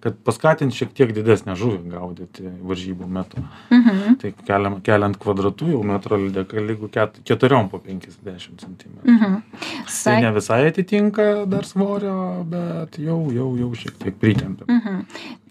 kad 0.01 0.17
paskatint 0.25 0.75
šiek 0.75 0.93
tiek 0.97 1.13
didesnę 1.15 1.57
žuvį 1.59 1.93
gaudyti 1.93 2.49
varžybų 2.65 3.09
metu. 3.13 3.43
Mhm. 3.75 4.17
Tai 4.23 4.33
keliam, 4.49 4.79
keliant 4.85 5.19
kvadratų 5.21 5.71
jau 5.75 5.83
metro 5.87 6.19
lydeka 6.21 6.65
lygų 6.65 6.91
4 7.29 7.61
po 7.73 7.81
50 7.85 8.65
cm. 8.65 8.97
Mhm. 9.05 9.39
Tai 9.53 9.93
Sak... 9.99 10.21
ne 10.25 10.33
visai 10.37 10.61
atitinka 10.71 11.29
dar 11.51 11.69
svorio, 11.69 12.17
bet 12.49 12.99
jau, 13.03 13.21
jau, 13.37 13.53
jau 13.61 13.71
šiek 13.85 14.01
tiek 14.03 14.19
pritempia. 14.21 14.69
Mhm. 14.69 15.01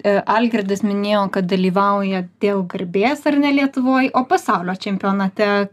E, 0.05 0.17
Algirdas 0.25 0.81
minėjo, 0.85 1.25
kad 1.37 1.49
dalyvauja 1.49 2.25
dėl 2.41 2.65
garbės 2.69 3.25
ar 3.29 3.39
ne 3.41 3.53
Lietuvoje, 3.55 4.13
o 4.13 4.25
pasaulio 4.29 4.77
čempionate 4.77 5.67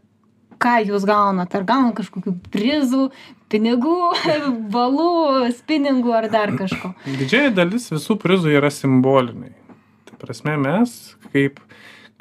ką 0.62 0.76
jūs 0.88 1.04
gaunat? 1.08 1.54
Ar 1.58 1.64
gaunat 1.68 1.96
kažkokių 1.98 2.36
prizų, 2.54 3.08
pinigų, 3.52 3.96
balų, 4.74 5.10
spiningų 5.58 6.14
ar 6.20 6.30
dar 6.32 6.54
kažko? 6.58 6.94
Didžiai 7.08 7.50
dalis 7.54 7.90
visų 7.92 8.16
prizų 8.22 8.54
yra 8.60 8.70
simboliniai. 8.72 9.52
Tai 10.08 10.18
prasme 10.22 10.54
mes, 10.62 10.92
kaip, 11.32 11.58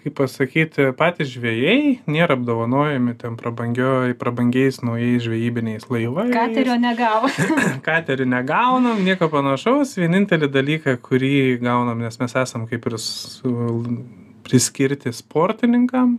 kaip 0.01 0.15
pasakyti, 0.17 0.87
patys 0.97 1.29
žvėjai 1.35 1.99
nėra 2.09 2.33
apdovanojami 2.39 3.13
ten 3.21 3.35
prabangioj- 3.39 4.15
prabangiais 4.19 4.81
naujais 4.81 5.21
žvejybiniais 5.27 5.85
laivais. 5.93 6.31
Katerio 6.33 6.79
negavo. 6.81 7.29
Katerį 7.87 8.25
negaunam, 8.33 9.03
nieko 9.05 9.29
panašaus. 9.33 9.93
Vienintelį 10.01 10.49
dalyką, 10.57 10.97
kurį 11.05 11.33
gaunam, 11.61 12.01
nes 12.01 12.17
mes 12.21 12.35
esam 12.41 12.65
kaip 12.71 12.89
ir 12.89 12.97
su- 13.01 13.85
priskirti 14.47 15.13
sportininkam. 15.13 16.17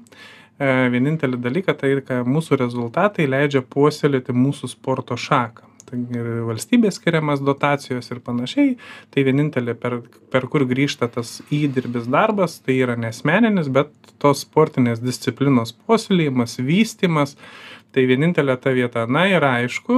E, 0.63 0.71
Vienintelį 0.95 1.41
dalyką 1.43 1.75
tai, 1.79 1.93
kad 2.07 2.29
mūsų 2.29 2.61
rezultatai 2.63 3.27
leidžia 3.31 3.65
puoselėti 3.67 4.35
mūsų 4.37 4.71
sporto 4.77 5.19
šaką. 5.19 5.69
Tai 5.93 5.99
ir 6.17 6.29
valstybės 6.49 6.97
skiriamas 6.97 7.43
dotacijos 7.45 8.07
ir 8.15 8.23
panašiai. 8.25 8.79
Tai 9.13 9.25
vienintelė, 9.27 9.75
per, 9.77 9.99
per 10.33 10.47
kur 10.49 10.65
grįžta 10.71 11.11
tas 11.13 11.35
įdirbis 11.53 12.07
darbas, 12.09 12.55
tai 12.65 12.79
yra 12.81 12.97
nesmeninis, 12.97 13.69
bet 13.69 13.93
tos 14.23 14.47
sportinės 14.47 15.03
disciplinos 15.05 15.75
puoselėjimas, 15.85 16.57
vystimas. 16.65 17.37
Tai 17.93 18.03
vienintelė 18.09 18.55
ta 18.57 18.71
vieta. 18.73 19.03
Na 19.05 19.27
ir 19.29 19.45
aišku, 19.45 19.95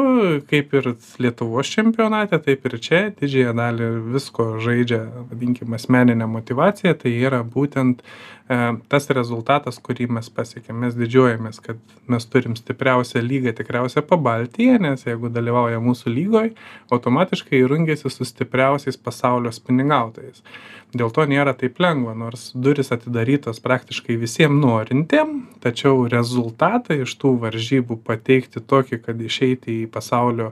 kaip 0.51 0.73
ir 0.75 0.89
Lietuvos 1.23 1.69
čempionate, 1.71 2.41
taip 2.43 2.67
ir 2.67 2.75
čia 2.83 3.03
didžiąją 3.15 3.53
dalį 3.55 3.91
visko 4.17 4.47
žaidžia, 4.65 4.99
vadinkime, 5.31 5.79
asmeninė 5.79 6.27
motivacija. 6.27 6.97
Tai 6.99 7.13
yra 7.15 7.45
būtent 7.47 8.03
e, 8.03 8.59
tas 8.91 9.07
rezultatas, 9.15 9.79
kurį 9.79 10.09
mes 10.19 10.27
pasiekėm. 10.27 10.83
Mes 10.83 10.99
didžiuojamės, 10.99 11.63
kad 11.63 11.79
mes 12.11 12.27
turim 12.27 12.59
stipriausią 12.59 13.23
lygą 13.23 13.55
tikriausiai 13.61 14.03
pabaltyje, 14.11 14.81
nes 14.83 15.07
jeigu 15.07 15.31
dalyvauja 15.31 15.79
mūsų 15.85 16.19
lygoje, 16.19 16.55
automatiškai 16.91 17.63
rungiasi 17.71 18.11
su 18.11 18.27
stipriausiais 18.27 18.99
pasaulio 18.99 19.55
spiningautojais. 19.55 20.43
Dėl 20.95 21.11
to 21.11 21.25
nėra 21.27 21.57
taip 21.59 21.81
lengva, 21.83 22.13
nors 22.15 22.53
duris 22.55 22.93
atidarytos 22.95 23.59
praktiškai 23.65 24.15
visiems 24.15 24.61
norintiem, 24.63 25.33
tačiau 25.65 26.05
rezultatą 26.11 26.95
iš 27.03 27.17
tų 27.19 27.33
varžybų 27.43 27.84
pateikti 28.07 28.63
tokį, 28.65 29.01
kad 29.05 29.21
išeiti 29.21 29.83
į 29.83 29.91
pasaulio, 29.93 30.51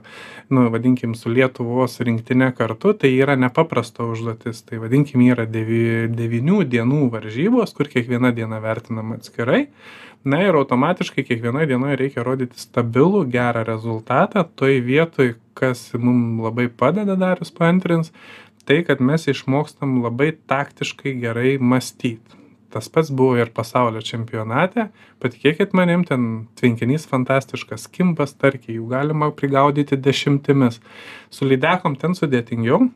nu, 0.53 0.67
vadinkim, 0.73 1.15
su 1.17 1.31
Lietuvos 1.33 1.99
rinktinė 2.03 2.51
kartu, 2.57 2.93
tai 2.93 3.11
yra 3.15 3.35
nepaprasta 3.39 4.05
užduotis. 4.05 4.63
Tai 4.67 4.81
vadinkim, 4.83 5.25
yra 5.25 5.47
devi, 5.49 6.07
devinių 6.13 6.63
dienų 6.69 7.07
varžybos, 7.13 7.75
kur 7.77 7.91
kiekviena 7.91 8.33
diena 8.35 8.61
vertinama 8.63 9.19
atskirai. 9.19 9.65
Na 10.23 10.39
ir 10.39 10.55
automatiškai 10.55 11.25
kiekvienoje 11.27 11.67
dienoje 11.73 11.97
reikia 11.99 12.23
rodyti 12.23 12.61
stabilų, 12.61 13.25
gerą 13.33 13.65
rezultatą. 13.67 14.45
Toj 14.55 14.79
vietoj, 14.85 15.33
kas 15.57 15.89
mums 15.99 16.39
labai 16.45 16.69
padeda, 16.71 17.17
darius 17.19 17.51
paantrins, 17.51 18.13
tai, 18.63 18.79
kad 18.87 19.03
mes 19.03 19.27
išmokstam 19.27 19.99
labai 20.05 20.31
taktiškai 20.47 21.17
gerai 21.19 21.57
mąstyti. 21.59 22.42
Tas 22.73 22.89
pats 22.89 23.11
buvo 23.13 23.37
ir 23.37 23.51
pasaulio 23.53 24.01
čempionate. 24.01 24.87
Patikėkit 25.21 25.75
manim, 25.77 26.01
ten 26.09 26.47
tvenkinys 26.57 27.05
fantastiškas, 27.11 27.85
kimpas, 27.93 28.33
tarkiai, 28.33 28.79
jų 28.79 28.87
galima 28.89 29.29
prigaudyti 29.29 29.99
dešimtimis. 30.01 30.79
Su 31.29 31.45
lydekom 31.45 31.93
ten 32.01 32.17
sudėtingiau, 32.17 32.87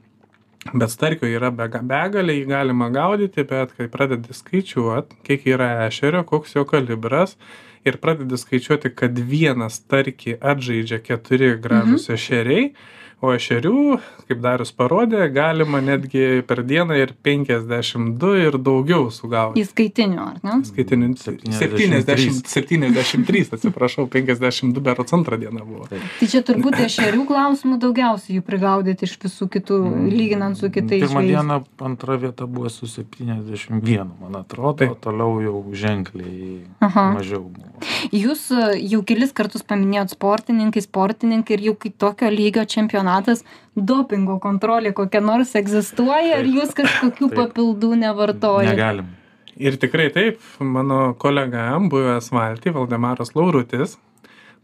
bet 0.74 0.90
starkio 0.90 1.30
yra 1.30 1.52
bega- 1.54 1.84
begalė, 1.86 2.40
jį 2.40 2.50
galima 2.50 2.90
gaudyti, 2.90 3.46
bet 3.48 3.78
kai 3.78 3.88
pradedi 3.94 4.34
skaičiuoti, 4.34 5.22
kiek 5.28 5.46
yra 5.54 5.70
ešerio, 5.86 6.26
koks 6.26 6.58
jo 6.58 6.66
kalibras 6.66 7.38
ir 7.86 8.02
pradedi 8.02 8.38
skaičiuoti, 8.42 8.96
kad 8.98 9.13
vienas 9.13 9.78
starkį 9.84 10.40
atžaidžia 10.42 11.00
keturi 11.06 11.54
gražus 11.62 12.10
ešeriai, 12.18 12.72
o 13.21 13.32
ešerių 13.34 13.80
kaip 14.27 14.41
darius 14.43 14.73
parodė 14.75 15.25
galima 15.34 15.80
netgi 15.82 16.43
per 16.47 16.62
dieną 16.67 16.97
ir 16.99 17.13
penkiasdešim 17.25 18.12
du 18.21 18.34
ir 18.38 18.58
daugiau 18.62 19.08
sugaut 19.13 19.58
Įskaitinių, 19.58 20.19
ar 20.21 20.41
ne? 20.43 20.58
skaitinių 20.67 21.10
septyniasdešimt 21.17 22.51
septyniasdešimt 22.51 23.27
trys 23.30 23.53
atsiprašau 23.58 24.08
penkiasdešim 24.13 24.73
du 24.75 24.84
berods 24.86 25.15
antrą 25.17 25.39
dieną 25.41 25.65
buvo 25.65 25.88
Tai 25.89 26.30
čia 26.30 26.43
turbūt 26.45 26.77
ešerių 26.86 27.25
klausimų 27.30 27.80
daugiausiai 27.82 28.38
jų 28.38 28.45
prigaudyti 28.47 29.08
iš 29.08 29.17
visų 29.23 29.49
kitų, 29.56 29.80
lyginant 30.12 30.60
su 30.60 30.69
kitais 30.73 31.08
Pirmą 31.08 31.23
dieną 31.25 31.62
antra 31.89 32.19
vieta 32.21 32.45
buvo 32.45 32.69
su 32.69 32.88
71, 32.88 34.13
man 34.21 34.41
atrodo, 34.41 34.84
Taip. 34.84 34.93
o 34.93 35.01
toliau 35.08 35.41
jau 35.41 35.63
ženkliai 35.73 36.62
Aha. 36.86 37.12
mažiau 37.17 37.47
buvo. 37.47 37.77
Jūs 38.16 38.48
e, 38.54 38.63
jau 38.92 39.02
kelis 39.08 39.34
kartus 39.38 39.66
paminėjot 39.68 40.16
sportininkai, 40.16 40.84
sportininkai 40.86 41.58
ir 41.58 41.66
jau 41.70 41.76
kaip 41.84 41.98
tokio 42.02 42.32
lygio 42.34 42.66
čempionatas, 42.70 43.44
dopingo 43.76 44.40
kontrolė 44.44 44.94
kokia 44.98 45.22
nors 45.24 45.54
egzistuoja, 45.60 46.40
ar 46.40 46.46
Taip. 46.46 46.56
jūs 46.58 46.76
kažkokių 46.78 47.30
Taip. 47.30 47.38
papildų 47.42 47.94
nevartojate? 48.04 48.74
Negalim. 48.74 49.13
Ir 49.58 49.78
tikrai 49.82 50.12
taip, 50.13 50.42
mano 50.62 51.16
kolega, 51.18 51.72
buvęs 51.90 52.30
valty, 52.30 52.70
Valdemaras 52.76 53.34
Laurutis, 53.34 53.96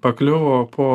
pakliuvo 0.05 0.59
po, 0.69 0.89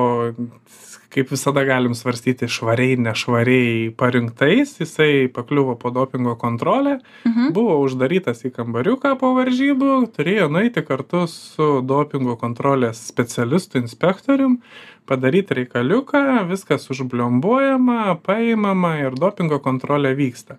kaip 1.08 1.30
visada 1.32 1.62
galim 1.64 1.94
svarstyti, 1.96 2.48
švariai, 2.52 2.98
nešvariai 3.00 3.90
parinktais, 3.96 4.74
jisai 4.80 5.28
pakliuvo 5.32 5.74
po 5.80 5.90
dopingo 5.90 6.34
kontrolę, 6.36 6.98
Mhm. 7.26 7.52
buvo 7.52 7.78
uždarytas 7.84 8.44
į 8.44 8.50
kambariuką 8.52 9.14
po 9.18 9.32
varžybų, 9.38 10.12
turėjo 10.16 10.50
nueiti 10.52 10.82
kartu 10.84 11.26
su 11.26 11.80
dopingo 11.82 12.36
kontrolės 12.36 13.00
specialistu 13.08 13.78
inspektorium, 13.78 14.58
padaryti 15.06 15.54
reikaliuką, 15.54 16.44
viskas 16.50 16.90
užbliombuojama, 16.90 18.18
paimama 18.22 18.98
ir 19.00 19.10
dopingo 19.16 19.58
kontrolė 19.58 20.14
vyksta. 20.16 20.58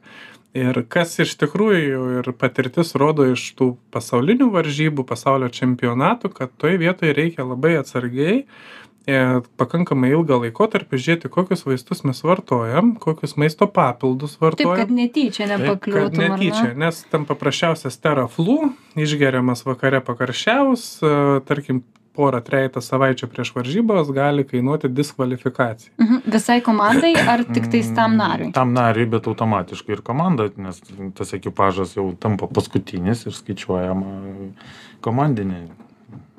Ir 0.57 0.73
kas 0.89 1.19
iš 1.21 1.35
tikrųjų 1.37 2.19
ir 2.19 2.31
patirtis 2.33 2.95
rodo 2.97 3.27
iš 3.31 3.53
tų 3.53 3.77
pasaulinių 3.93 4.47
varžybų, 4.49 5.05
pasaulio 5.05 5.45
čempionatų, 5.53 6.33
kad 6.33 6.49
toj 6.57 6.79
vietoje 6.81 7.13
reikia 7.13 7.45
labai 7.45 7.75
atsargiai 7.77 8.45
pakankamai 9.59 10.11
ilgą 10.13 10.37
laikotarpį 10.45 10.99
žiūrėti, 11.01 11.29
kokius 11.33 11.65
vaistus 11.67 12.03
mes 12.07 12.19
vartojam, 12.25 12.95
kokius 13.01 13.35
maisto 13.39 13.67
papildus 13.67 14.35
Taip, 14.37 14.41
vartojam. 14.47 14.75
kad 14.81 14.91
netyčia 14.91 15.47
Kad 15.47 15.53
nepakliūtum. 15.59 16.23
ar 16.23 16.29
ne? 16.29 16.37
netyčia, 16.37 16.73
nes 16.77 17.03
tam 17.11 17.25
paprasčiausias 17.29 17.97
teraflų, 18.03 18.73
išgeriamas 18.99 19.65
vakare 19.67 20.01
pakarščiaus, 20.05 20.89
e, 21.01 21.15
tarkim, 21.47 21.83
porą 22.19 22.41
trejata 22.43 22.81
savaičių 22.83 23.27
prieš 23.31 23.53
varžybas 23.55 24.09
gali 24.11 24.43
kainuoti 24.43 24.89
diskvalifikaciją. 24.91 25.93
Mhm. 26.01 26.23
Visai 26.33 26.57
komandai 26.65 27.13
ar 27.15 27.45
tik 27.47 27.69
tais 27.71 27.87
tam 27.95 28.17
Mm, 28.17 28.17
nariui? 28.19 28.51
Tam 28.53 28.73
nariui, 28.75 29.05
bet 29.09 29.27
automatiškai 29.29 29.93
ir 29.95 30.01
komanda, 30.01 30.49
nes 30.57 30.81
tas 31.15 31.31
ekipažas 31.37 31.95
jau 31.95 32.09
tampa 32.19 32.47
paskutinis 32.47 33.25
ir 33.29 33.31
skaičiuojama 33.37 34.51
komandinė. 35.01 35.61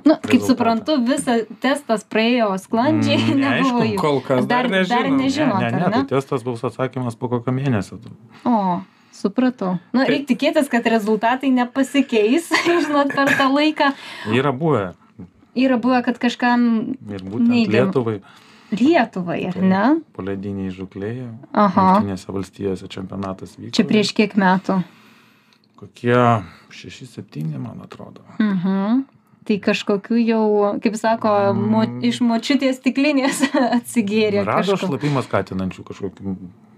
Nu, 0.04 0.16
kaip 0.22 0.42
suprantu, 0.46 0.96
visas 1.04 1.44
testas 1.60 2.04
praėjo 2.04 2.52
sklandžiai, 2.62 3.18
Mm, 3.20 3.40
nebuvo 3.42 3.50
neaišku, 3.50 3.82
jų. 3.92 3.98
Kol 4.00 4.20
kas 4.24 4.46
dar, 4.46 4.68
Dar- 4.68 4.86
dar 4.88 5.08
nežinom. 5.10 5.18
nežinom. 5.20 5.58
ne, 5.60 5.70
ne, 5.70 5.78
ne, 5.78 5.86
ne? 5.86 6.02
tai 6.04 6.16
testas 6.16 6.42
bus 6.46 6.62
atsakymas 6.64 7.16
po 7.20 7.28
kokio 7.32 7.52
mėnesio. 7.52 7.98
O, 8.44 8.80
supratau. 9.12 9.78
Na, 9.92 10.04
Tai- 10.04 10.10
reikia 10.14 10.30
tikėtis, 10.34 10.70
kad 10.72 10.86
rezultatai 10.86 11.50
nepasikeis, 11.52 12.48
žinot, 12.86 13.12
per 13.14 13.32
tą 13.36 13.50
laiką. 13.52 13.92
Yra 14.32 14.52
buvę 14.52 14.92
Yra 15.58 15.76
buvę, 15.82 15.98
kad 16.06 16.14
kažkam 16.22 16.94
ir 17.10 17.24
būtent 17.26 17.50
Neigiam. 17.50 17.88
Lietuvai 17.90 18.20
Lietuvai, 18.70 19.40
ar 19.50 19.56
ne? 19.58 19.80
polediniai 20.14 20.70
žuklėje. 20.70 21.24
Aha. 21.58 21.86
Jungtinėse 21.98 22.30
valstijose 22.30 22.86
čempionatas 22.86 23.56
vyko. 23.58 23.72
Čia 23.74 23.82
prieš 23.88 24.12
kiek 24.14 24.36
metų? 24.38 24.76
Kokie 25.80 26.14
6-7, 26.70 27.58
man 27.58 27.82
atrodo. 27.82 28.22
Mhm. 28.38 29.02
Tai 29.50 29.56
kažkokiu 29.58 30.14
jau, 30.22 30.42
kaip 30.78 30.94
sako, 30.94 31.30
mo, 31.58 31.80
Mm. 31.82 32.04
iš 32.06 32.20
močiutės 32.22 32.76
stiklinės 32.78 33.40
atsigėrė. 33.78 34.44
Rado 34.46 34.76
šlapimą 34.78 35.24
skatinančių 35.26 35.82
kažkokių 35.88 36.36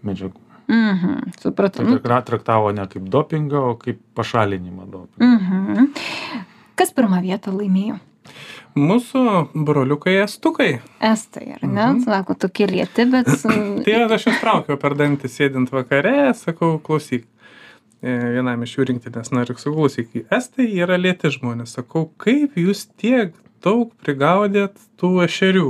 medžiagų. 0.08 0.40
Mhm, 0.72 1.34
supratau. 1.42 1.84
Tai 2.00 2.22
traktavo 2.24 2.70
ne 2.72 2.86
kaip 2.88 3.10
dopingą, 3.12 3.60
o 3.72 3.76
kaip 3.76 3.98
pašalinimą 4.16 4.86
dopingą. 4.88 5.28
Mhm. 5.36 5.92
Kas 6.80 6.94
pirmą 6.96 7.20
vietą 7.20 7.52
laimėjo? 7.52 7.98
Mūsų 8.78 9.22
broliukai 9.52 10.14
estukai. 10.22 10.70
Estai, 11.04 11.58
ar 11.58 11.66
ne? 11.68 11.84
Mhm. 11.90 12.00
Sako, 12.06 12.38
tokie 12.46 12.70
lieti, 12.70 13.04
bet... 13.04 13.28
mm, 13.44 13.82
Tai 13.84 13.98
aš 14.16 14.30
juos 14.30 14.40
traukiau 14.40 14.80
per 14.80 14.96
dantį 14.96 15.28
sėdint 15.28 15.68
vakare, 15.74 16.32
sakau, 16.40 16.78
klausyk. 16.80 17.26
E, 18.02 18.16
Vienam 18.34 18.64
iš 18.66 18.76
jų 18.78 18.88
rinktinės 18.90 19.30
narių 19.30 19.54
sakau, 19.58 19.76
klausyk, 19.78 20.16
estai 20.34 20.66
yra 20.82 20.96
lėti 20.98 21.30
žmonės. 21.30 21.76
Sakau, 21.78 22.08
kaip 22.18 22.56
jūs 22.58 22.88
tiek 22.98 23.36
daug 23.62 23.92
prigaudėt 24.02 24.74
tų 24.98 25.20
ešerių? 25.28 25.68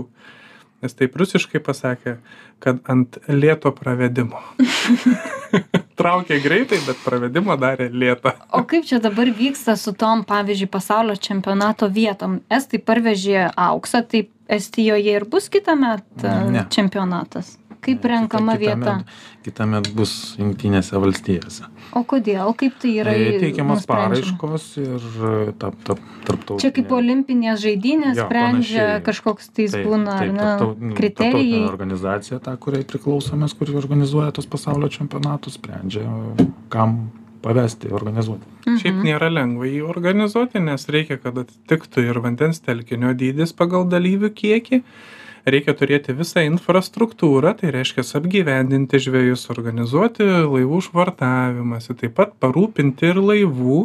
Nes 0.83 0.97
taip 0.99 1.15
rusiškai 1.21 1.61
pasakė, 1.63 2.17
kad 2.63 2.81
ant 2.91 3.19
lėto 3.31 3.71
pravedimo. 3.77 4.41
Traukė 6.01 6.39
greitai, 6.43 6.79
bet 6.87 6.99
pravedimą 7.05 7.55
darė 7.61 7.87
lėtą. 7.93 8.33
O 8.57 8.63
kaip 8.67 8.87
čia 8.89 8.99
dabar 9.05 9.29
vyksta 9.37 9.77
su 9.79 9.93
tom, 9.95 10.25
pavyzdžiui, 10.27 10.71
pasaulio 10.73 11.15
čempionato 11.21 11.87
vietom? 11.93 12.41
Estai 12.51 12.81
parvežė 12.83 13.51
auksą, 13.53 14.03
tai 14.09 14.25
Estijoje 14.53 15.15
ir 15.17 15.25
bus 15.33 15.47
kitą 15.49 15.73
metą 15.81 16.33
Ne. 16.53 16.67
čempionatas. 16.69 17.55
Kaip 17.83 18.05
renkama 18.07 18.55
vieta? 18.61 18.93
Kita 19.43 19.65
met 19.67 19.89
bus 19.99 20.37
jungtinėse 20.39 20.95
valstijose. 21.03 21.65
O 21.99 22.05
kodėl? 22.07 22.53
Kaip 22.55 22.77
tai 22.79 22.93
yra? 23.03 23.11
Tai 23.11 23.41
Teikiamas 23.43 23.87
paraiškos 23.91 24.67
ir 24.79 25.07
tap, 25.59 25.75
tap, 25.89 25.99
tarptautinė. 26.29 26.61
Čia 26.63 26.71
kaip 26.77 26.93
olimpinės 26.95 27.59
žaidynės 27.65 28.21
Jo, 28.21 28.27
sprendžia 28.29 28.85
panašiai. 28.85 29.03
kažkoks 29.09 29.51
tais 29.57 29.75
Taip, 29.75 29.87
būna, 29.89 30.15
ar 30.15 30.23
taip, 30.23 30.33
ne, 30.37 30.47
tarptau- 30.47 30.95
kriterijai. 31.01 31.65
organizacija, 31.73 32.39
ta, 32.39 32.55
kuriai 32.57 32.87
priklausomės, 32.87 33.57
kuri 33.59 33.75
organizuoja 33.83 34.31
tos 34.33 34.47
pasaulio 34.47 34.89
čempionatus, 34.89 35.59
sprendžia, 35.59 36.07
kam 36.71 37.11
pavesti 37.43 37.91
organizuoti. 37.91 38.47
Šiaip 38.79 38.95
Mhm. 38.95 39.03
nėra 39.03 39.27
lengva 39.33 39.67
jį 39.67 39.83
organizuoti, 39.91 40.61
nes 40.63 40.87
reikia, 40.87 41.19
kad 41.21 41.35
atitiktų 41.35 41.99
ir 42.09 42.21
vandens 42.23 42.61
telkinio 42.63 43.11
dydis 43.13 43.53
pagal 43.53 43.85
dalyvių 43.91 44.31
kiekį. 44.31 44.83
Reikia 45.43 45.75
turėti 45.75 46.15
visą 46.15 46.45
infrastruktūrą, 46.47 47.57
tai 47.59 47.73
reiškia 47.75 48.05
apgyvendinti 48.21 49.01
žvėjus, 49.03 49.49
organizuoti 49.51 50.23
laivų 50.47 50.79
švartavimąsi, 50.87 51.97
taip 51.99 52.15
pat 52.21 52.37
parūpinti 52.39 53.11
ir 53.11 53.19
laivų, 53.19 53.79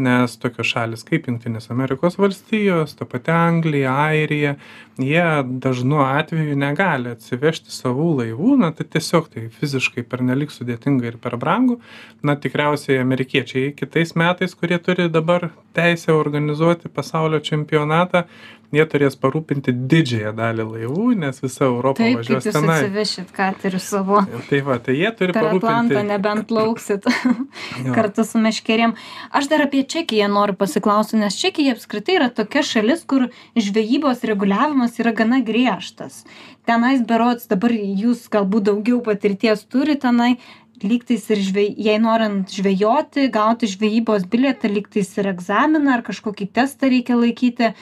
nes 0.00 0.36
tokios 0.40 0.70
šalis 0.72 1.04
kaip 1.08 1.28
Junktinės 1.28 1.68
Amerikos 1.72 2.16
valstijos, 2.20 2.94
ta 2.96 3.04
pati 3.08 3.32
Anglija, 3.32 3.92
Airija, 4.08 4.54
jie 5.00 5.24
dažnu 5.64 6.00
atveju 6.04 6.56
negali 6.56 7.12
atsivežti 7.12 7.72
savų 7.72 8.10
laivų, 8.22 8.56
na 8.64 8.72
tai 8.76 8.88
tiesiog 8.96 9.30
tai 9.32 9.46
fiziškai 9.52 10.04
pernelik 10.08 10.52
sudėtinga 10.52 11.12
ir 11.12 11.20
per 11.20 11.36
brangu. 11.40 11.80
Na 12.24 12.36
tikriausiai 12.40 13.00
amerikiečiai 13.04 13.72
kitais 13.76 14.16
metais, 14.16 14.56
kurie 14.56 14.80
turi 14.80 15.08
dabar 15.12 15.50
teisę 15.76 16.16
organizuoti 16.16 16.92
pasaulio 16.92 17.40
čempionatą, 17.44 18.24
jie 18.74 18.86
turės 18.90 19.18
parūpinti 19.20 19.74
didžiąją 19.90 20.32
dalį 20.38 20.66
laivų, 20.70 21.06
nes 21.20 21.42
visa 21.42 21.66
Europa 21.66 22.00
Taip, 22.00 22.20
važiuos 22.20 22.48
jūs 22.48 22.56
tenai. 22.56 22.78
atsivešit 22.80 23.34
katerius 23.36 23.90
savo 23.92 24.22
Tai 24.48 24.60
va, 24.66 24.78
tai 24.82 24.96
jie 24.96 25.12
turi 25.18 25.36
per 25.36 25.50
Atlantą, 25.50 25.68
parūpinti. 25.68 26.06
nebent 26.08 26.54
lauksit 26.54 27.06
kartu 27.96 28.24
su 28.24 28.40
meškerėm. 28.42 28.96
Aš 29.36 29.50
dar 29.52 29.66
apie 29.66 29.84
Čekiją 29.84 30.30
noriu 30.32 30.56
pasiklausti, 30.58 31.20
nes 31.20 31.36
Čekija 31.36 31.76
apskritai 31.76 32.18
yra 32.20 32.30
tokia 32.32 32.64
šalis, 32.66 33.04
kur 33.04 33.28
žvejybos 33.58 34.24
reguliavimas 34.26 34.96
yra 35.02 35.12
gana 35.16 35.42
griežtas. 35.44 36.24
Tenais 36.66 37.04
berots, 37.06 37.46
dabar 37.46 37.70
jūs 37.70 38.26
galbūt 38.32 38.66
daugiau 38.70 38.98
patirties 39.04 39.62
turite 39.70 40.06
tenai, 40.06 40.36
lygtais 40.84 41.24
ir 41.32 41.40
žvej, 41.40 41.68
jei 41.80 41.98
norint 42.02 42.50
žvejoti, 42.52 43.28
gauti 43.32 43.68
žvejybos 43.70 44.26
bilietą, 44.30 44.70
lygtais 44.72 45.12
ir 45.18 45.30
egzaminą 45.32 45.96
ar 45.96 46.02
kažkokį 46.06 46.48
testą 46.56 46.90
reikia 46.92 47.18
laikyti. 47.18 47.72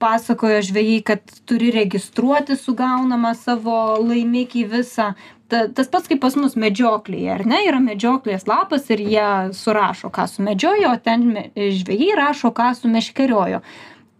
Pasakojo 0.00 0.60
žvejai, 0.68 1.00
kad 1.06 1.34
turi 1.48 1.72
registruoti 1.74 2.56
sugaunamą 2.58 3.34
savo 3.38 3.98
laimikį 4.02 4.64
visą. 4.72 5.12
Ta, 5.48 5.64
tas 5.72 5.88
pats 5.88 6.10
kaip 6.10 6.20
pas 6.20 6.34
mus 6.36 6.58
medžioklėje, 6.60 7.30
ar 7.38 7.46
ne? 7.48 7.62
Yra 7.64 7.80
medžioklės 7.80 8.44
lapas 8.48 8.90
ir 8.92 9.00
jie 9.00 9.28
surašo, 9.56 10.12
ką 10.12 10.26
sumedžiojo, 10.28 10.92
o 10.92 11.00
ten 11.00 11.30
žvejai 11.56 12.12
rašo, 12.20 12.52
ką 12.52 12.74
sumeškeriojo. 12.76 13.62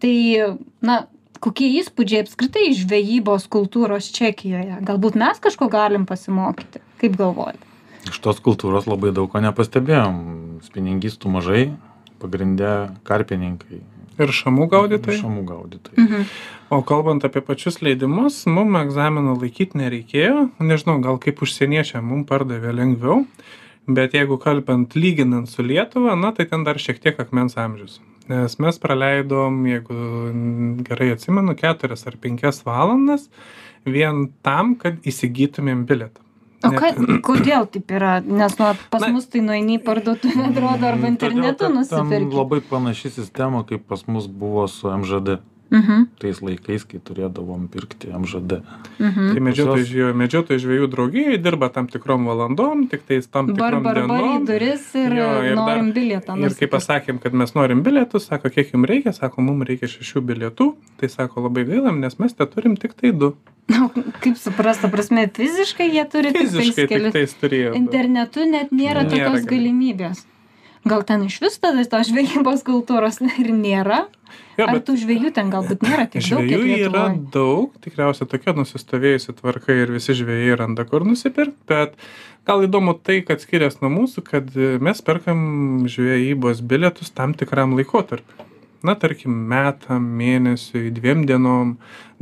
Tai, 0.00 0.16
na, 0.80 1.02
kokie 1.44 1.68
įspūdžiai 1.82 2.24
apskritai 2.24 2.70
iš 2.70 2.84
žvejybos 2.86 3.48
kultūros 3.52 4.08
Čekijoje? 4.14 4.80
Galbūt 4.88 5.20
mes 5.20 5.40
kažko 5.44 5.68
galim 5.72 6.08
pasimokyti? 6.08 6.80
Kaip 7.02 7.20
galvojate? 7.20 7.67
Iš 8.08 8.18
tos 8.24 8.40
kultūros 8.44 8.88
labai 8.88 9.12
daug 9.16 9.30
ko 9.32 9.42
nepastebėjom. 9.44 10.18
Spiningistų 10.66 11.30
mažai, 11.30 11.62
pagrindė 12.22 12.72
karpininkai. 13.08 13.82
Ir 14.18 14.32
šamų 14.34 14.66
gaudytojai. 14.72 15.20
Šamų 15.20 15.44
gaudytojai. 15.46 16.02
Mhm. 16.02 16.24
O 16.74 16.82
kalbant 16.82 17.24
apie 17.24 17.40
pačius 17.44 17.78
leidimus, 17.84 18.42
mum 18.50 18.74
egzamino 18.80 19.36
laikyti 19.38 19.78
nereikėjo. 19.78 20.48
Nežinau, 20.58 20.98
gal 21.04 21.20
kaip 21.22 21.40
užsieniečiam 21.44 22.04
mum 22.04 22.26
pardavė 22.28 22.74
lengviau. 22.74 23.22
Bet 23.88 24.12
jeigu 24.12 24.36
kalbant 24.42 24.92
lyginant 24.98 25.48
su 25.48 25.64
Lietuva, 25.64 26.18
na 26.18 26.34
tai 26.36 26.44
ten 26.50 26.66
dar 26.66 26.76
šiek 26.82 26.98
tiek 27.00 27.20
akmens 27.22 27.56
amžius. 27.56 28.02
Nes 28.28 28.58
mes 28.60 28.76
praleidom, 28.82 29.62
jeigu 29.64 29.94
gerai 30.84 31.14
atsimenu, 31.14 31.54
keturias 31.56 32.04
ar 32.10 32.18
penkias 32.20 32.60
valandas 32.66 33.30
vien 33.88 34.26
tam, 34.44 34.74
kad 34.76 34.98
įsigytumėm 35.08 35.86
bilietą. 35.88 36.20
O 36.66 36.70
ką, 36.74 36.90
kodėl 37.28 37.68
taip 37.70 37.92
yra? 37.94 38.18
Nes 38.24 38.56
nu, 38.58 38.70
pas 38.90 39.04
Na- 39.04 39.12
mus 39.14 39.28
tai 39.30 39.42
nueini 39.44 39.78
į 39.78 39.82
parduotuvę, 39.86 40.48
atrodo, 40.50 40.88
arba 40.90 41.10
internetu 41.12 41.70
nusipirki. 41.74 42.34
Labai 42.34 42.60
panaši 42.66 43.12
sistema, 43.20 43.62
kaip 43.68 43.86
pas 43.90 44.02
mus 44.10 44.26
buvo 44.26 44.66
su 44.70 44.90
MŽD. 44.90 45.38
Mhm, 45.70 46.06
Tais 46.18 46.38
laikais, 46.40 46.84
kai 46.88 46.98
turėdavom 46.98 47.68
pirkti 47.68 48.08
MŽD. 48.08 48.62
mhm. 48.98 49.34
Tai 49.34 49.40
medžiotojų 49.44 49.76
Pas 49.76 49.84
juos- 49.84 49.90
žvejų, 49.92 50.14
medžiotojų 50.16 50.58
žvejų 50.64 50.86
draugijoje 50.94 51.38
dirba 51.44 51.68
tam 51.68 51.86
tikrom 51.86 52.24
valandom, 52.24 52.88
tik 52.88 53.02
tais 53.06 53.26
tam 53.28 53.46
Bar, 53.52 53.54
tikrom 53.76 53.82
bar, 53.82 53.94
bar 54.06 54.18
dienom. 54.22 54.46
duris 54.46 54.94
ir, 54.94 55.12
Jo, 55.12 55.42
ir 55.44 55.54
dar- 55.54 55.66
norim 55.76 55.92
bilietą. 55.92 56.38
Ir 56.40 56.54
kai 56.56 56.66
pasakėm, 56.72 57.20
kad 57.20 57.34
mes 57.34 57.52
norim 57.54 57.82
bilietus, 57.84 58.26
sako, 58.28 58.48
kiek 58.48 58.72
jums 58.72 58.88
reikia, 58.88 59.12
sako, 59.12 59.42
mums 59.42 59.66
reikia 59.68 59.84
šešių 59.92 60.20
bilietų, 60.24 60.74
tai 60.96 61.08
sako, 61.08 61.42
labai 61.48 61.64
gaila, 61.68 61.92
nes 61.92 62.16
mes 62.18 62.32
te 62.32 62.46
turim 62.46 62.74
tik 62.76 62.94
tai 62.96 63.12
du. 63.12 63.34
Na, 63.68 63.90
kaip 64.22 64.38
suprasta, 64.40 64.88
prasme, 64.88 65.28
fiziškai 65.28 65.90
jie 65.92 66.04
turi 66.08 66.32
Fiziškai 66.32 66.64
tik 66.64 66.88
tik 66.88 66.88
kelius. 66.88 67.12
tais 67.12 67.34
turėjo. 67.42 67.74
Internetu 67.76 68.48
net 68.50 68.70
nėra 68.72 69.04
Nėra 69.04 69.10
tokios 69.10 69.44
galimybės. 69.44 69.50
galimybės. 69.52 70.24
Gal 70.86 71.02
ten 71.06 71.24
iš 71.26 71.40
vis 71.42 71.58
tada 71.58 71.82
tos 71.88 72.10
žvejybos 72.10 72.62
kultūros 72.66 73.20
ir 73.24 73.50
nėra? 73.54 74.04
Jo, 74.58 74.66
Ar 74.68 74.80
tų 74.84 74.96
žvejų 75.00 75.30
ten 75.36 75.50
galbūt 75.52 75.84
nėra 75.86 76.04
tiek 76.10 76.22
daug, 76.22 76.42
žvėjų 76.44 76.78
yra 76.88 77.04
daug, 77.32 77.76
tikriausiai 77.84 78.28
tokia 78.28 78.54
nusistovėjusi 78.58 79.34
tvarka 79.38 79.72
ir 79.72 79.92
visi 79.94 80.16
žvėjai 80.18 80.58
randa 80.58 80.84
kur 80.88 81.06
nusipirkti, 81.06 81.62
bet 81.70 81.94
gal 82.48 82.66
įdomu 82.66 82.96
tai, 82.98 83.20
kad 83.26 83.40
skiriasi 83.44 83.80
nuo 83.84 83.92
mūsų, 83.94 84.24
kad 84.26 84.50
mes 84.84 85.00
perkam 85.06 85.40
žvejybos 85.88 86.60
bilietus 86.66 87.14
tam 87.14 87.36
tikram 87.38 87.76
laikotarpiu. 87.78 88.48
Na, 88.86 88.94
tarkim, 88.94 89.32
metam, 89.50 90.04
mėnesiui, 90.20 90.92
dviem 90.94 91.24
dienom, 91.26 91.72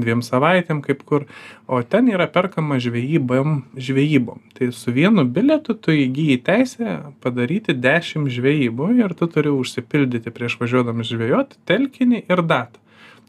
dviem 0.01 0.23
savaitėm, 0.25 0.81
kaip 0.85 1.03
kur. 1.05 1.27
O 1.69 1.83
ten 1.85 2.09
yra 2.09 2.25
perkama 2.33 2.79
žvejybom, 2.81 3.59
žvejybom. 3.77 4.41
Tai 4.57 4.71
su 4.73 4.95
vienu 4.97 5.27
bilietu 5.29 5.77
tu 5.77 5.93
įgyji 5.93 6.39
teisę 6.47 6.97
padaryti 7.21 7.77
10 7.77 8.33
žvejybų 8.33 8.89
ir 9.03 9.13
tu 9.19 9.29
turi 9.29 9.53
užsipildyti 9.53 10.33
prieš 10.33 10.57
važiuodamas 10.63 11.13
žvejoti 11.13 11.61
telkinį 11.69 12.25
ir 12.25 12.45
datą. 12.49 12.81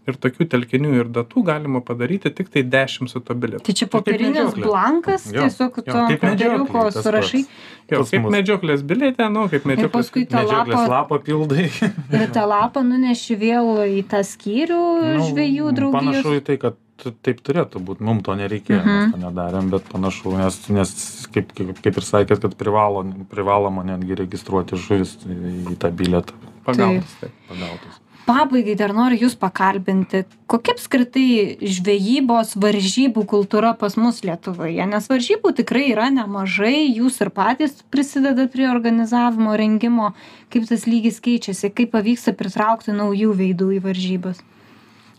Ir 0.08 0.16
tokių 0.24 0.46
telkinių 0.48 0.92
ir 1.02 1.08
datų 1.12 1.42
galima 1.44 1.82
padaryti 1.84 2.30
tik 2.32 2.48
tai 2.54 2.62
10 2.64 3.10
su 3.12 3.20
to 3.20 3.36
bilietu. 3.36 3.66
Tai 3.68 3.74
čia 3.76 3.88
popierinis 3.92 4.38
medžioklė. 4.54 4.64
blankas, 4.64 5.26
Jo, 5.34 5.42
tiesiog 5.44 5.80
jo, 5.82 5.84
to 5.84 6.06
kaip 6.08 6.22
popieriuko 6.22 6.84
surašai 6.96 7.42
Pas 7.90 8.10
kaip 8.12 8.22
mus. 8.24 8.32
medžioklės 8.32 8.82
bilietė, 8.88 9.28
nu, 9.32 9.44
kaip 9.52 9.68
medžioklės. 9.68 9.92
paskui 9.98 10.24
tą 10.28 10.42
Medžioklės 10.46 10.80
lapą- 10.80 10.90
lapą 10.96 11.20
pildai. 11.28 11.66
ir 12.22 12.28
tą 12.32 12.46
lapą 12.48 12.84
nuneši 12.88 13.36
vėl 13.44 13.68
į 14.00 14.02
tą 14.08 14.24
skyrių 14.24 14.80
Nu, 15.18 15.28
žvejų 15.28 15.72
draugijos. 15.76 16.00
Panašu 16.24 16.36
į 16.40 16.44
tai, 16.48 16.58
kad 16.58 16.80
taip 17.22 17.44
turėtų 17.46 17.84
būti. 17.84 18.02
Mums 18.08 18.24
to 18.24 18.32
nereikėjo, 18.40 18.80
Mhm. 18.80 18.96
mes 19.04 19.12
to 19.12 19.18
nedarėm, 19.28 19.70
bet 19.70 19.84
panašu, 19.92 20.38
nes, 20.40 20.56
nes 20.70 20.96
kaip, 21.36 21.52
kaip, 21.54 21.76
kaip 21.84 21.98
ir 22.00 22.04
sakėt, 22.04 22.40
kad 22.42 22.56
privalo, 22.58 23.04
privaloma 23.30 23.84
netgi 23.86 24.16
registruoti 24.24 24.80
žuvis 24.80 25.18
į 25.28 25.76
tą 25.78 25.92
bilietą 25.92 26.32
Pagautas. 26.66 27.12
taip. 27.22 27.32
pagautus. 27.52 28.00
Pabaigai 28.28 28.74
dar 28.76 28.92
noriu 28.92 29.22
Jūs 29.22 29.38
pakalbinti, 29.40 30.26
kokia 30.52 30.74
apskritai 30.76 31.64
žvejybos 31.64 32.58
varžybų 32.60 33.24
kultūra 33.32 33.72
pas 33.80 33.96
mus 33.96 34.20
Lietuvoje, 34.28 34.84
nes 34.84 35.08
varžybų 35.08 35.54
tikrai 35.62 35.86
yra 35.94 36.10
nemažai, 36.12 36.90
Jūs 36.98 37.22
ir 37.24 37.32
patys 37.32 37.78
prisidedat 37.94 38.52
prie 38.52 38.68
organizavimo, 38.68 39.56
rengimo, 39.56 40.12
kaip 40.52 40.68
tas 40.68 40.84
lygis 40.92 41.22
keičiasi, 41.24 41.72
kaip 41.72 41.94
pavyksta 41.96 42.36
pritraukti 42.36 42.96
naujų 42.98 43.32
veidų 43.40 43.70
į 43.78 43.82
varžybas. 43.88 44.44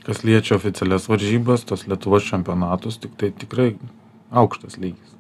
Kas 0.05 0.21
liečia 0.25 0.59
oficialias 0.61 1.09
varžybas, 1.09 1.65
tos 1.69 1.89
Lietuvos 1.89 2.29
čempionatus, 2.29 3.01
tik 3.01 3.17
tai 3.17 3.33
tikrai 3.33 3.71
aukštas 4.29 4.77
lygis. 4.77 5.17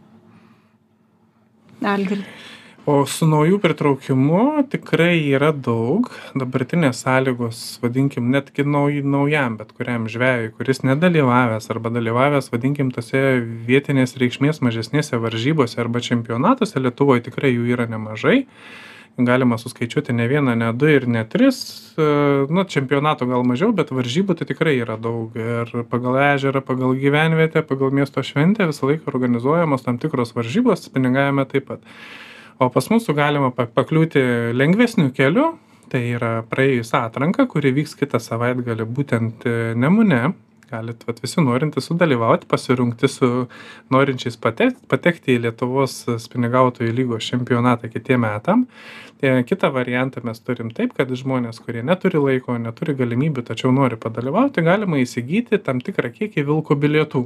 Algird. 1.80 2.28
O 2.88 3.02
su 3.04 3.26
naujų 3.28 3.58
pritraukimu 3.60 4.62
tikrai 4.72 5.18
yra 5.36 5.50
daug. 5.52 6.06
Dabartinės 6.38 7.02
sąlygos, 7.02 7.58
vadinkim, 7.82 8.30
netgi 8.32 8.64
nauj, 8.64 9.02
naujam, 9.04 9.58
bet 9.58 9.74
kuriam 9.76 10.06
žvėjui, 10.08 10.54
kuris 10.56 10.80
nedalyvavęs 10.88 11.68
arba 11.74 11.90
dalyvavęs, 11.92 12.46
vadinkim, 12.48 12.88
tose 12.94 13.20
vietinės 13.68 14.16
reikšmės 14.22 14.62
mažesnėse 14.64 15.20
varžybose 15.20 15.76
arba 15.82 16.00
čempionatuose, 16.06 16.80
Lietuvoje 16.80 17.26
tikrai 17.26 17.50
jų 17.52 17.66
yra 17.74 17.84
nemažai. 17.92 18.46
Galima 19.20 19.58
suskaičiuoti 19.60 20.14
ne 20.16 20.24
vieną, 20.30 20.54
ne 20.56 20.70
du 20.72 20.88
ir 20.88 21.04
ne 21.10 21.26
tris. 21.28 21.58
Nu, 21.98 22.64
čempionato 22.72 23.28
gal 23.28 23.44
mažiau, 23.44 23.74
bet 23.76 23.92
varžybų 23.92 24.38
tai 24.38 24.46
tikrai 24.48 24.78
yra 24.78 24.96
daug. 24.96 25.36
Ir 25.36 25.74
pagal 25.90 26.16
ežerą, 26.30 26.64
pagal 26.64 26.96
gyvenvietę, 26.96 27.60
pagal 27.68 27.92
miesto 27.92 28.24
šventę 28.24 28.70
visą 28.72 28.88
laiką 28.88 29.12
organizuojamos 29.12 29.84
tam 29.84 30.00
tikros 30.00 30.32
varžybos, 30.38 30.86
spiningavime 30.88 31.44
taip 31.52 31.68
pat. 31.68 31.84
O 32.58 32.66
pas 32.74 32.88
mūsų 32.90 33.14
galima 33.14 33.52
pa- 33.54 33.68
pakliūti 33.70 34.20
lengvesniu 34.56 35.12
keliu, 35.14 35.52
tai 35.92 36.00
yra 36.16 36.42
praėjus 36.50 36.90
atranką, 36.98 37.46
kuri 37.48 37.70
vyks 37.76 37.94
kitą 38.00 38.18
savaitgalį 38.20 38.86
būtent 38.98 39.46
e, 39.46 39.56
Nemune. 39.78 40.34
Galit 40.68 41.00
vat, 41.08 41.20
visi 41.24 41.40
norintys 41.40 41.86
sudalyvauti, 41.88 42.44
pasirungti 42.50 43.08
su 43.08 43.28
norinčiais 43.94 44.36
patekti, 44.36 44.82
patekti 44.90 45.38
į 45.38 45.44
Lietuvos 45.46 45.94
spinigautojų 46.20 46.92
lygos 46.92 47.24
čempionatą 47.30 47.88
kitiem 47.88 48.20
metam. 48.26 48.66
E, 49.22 49.32
Kitą 49.48 49.70
variantą 49.72 50.20
mes 50.28 50.42
turim 50.44 50.68
taip, 50.76 50.92
kad 50.98 51.08
žmonės, 51.08 51.62
kurie 51.64 51.80
neturi 51.86 52.20
laiko, 52.20 52.58
neturi 52.60 52.98
galimybių, 52.98 53.46
tačiau 53.48 53.72
nori 53.72 53.96
padalyvauti, 53.96 54.66
galima 54.66 55.00
įsigyti 55.00 55.62
tam 55.64 55.80
tikrą 55.80 56.10
kiekį 56.18 56.44
vilko 56.50 56.76
bilietų. 56.76 57.24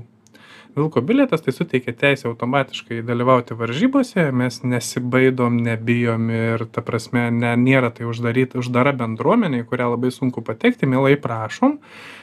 Vilko 0.76 1.02
bilietas 1.04 1.42
tai 1.44 1.52
suteikia 1.52 1.92
teisę 1.92 2.28
automatiškai 2.30 3.02
dalyvauti 3.04 3.52
varžybose, 3.61 4.30
mes 4.32 4.62
nesibaidom, 4.64 5.58
nebijom 5.66 6.30
ir 6.32 6.64
ta 6.72 6.80
prasme 6.87 7.26
ne, 7.28 7.50
nėra 7.61 7.90
tai 7.92 8.06
uždaryta, 8.08 8.56
uždara 8.62 8.94
bendruomenė, 8.96 9.61
į 9.61 9.66
kurią 9.68 9.90
labai 9.92 10.08
sunku 10.16 10.40
patekti, 10.46 10.88
mielai 10.88 11.18
prašom. 11.20 11.76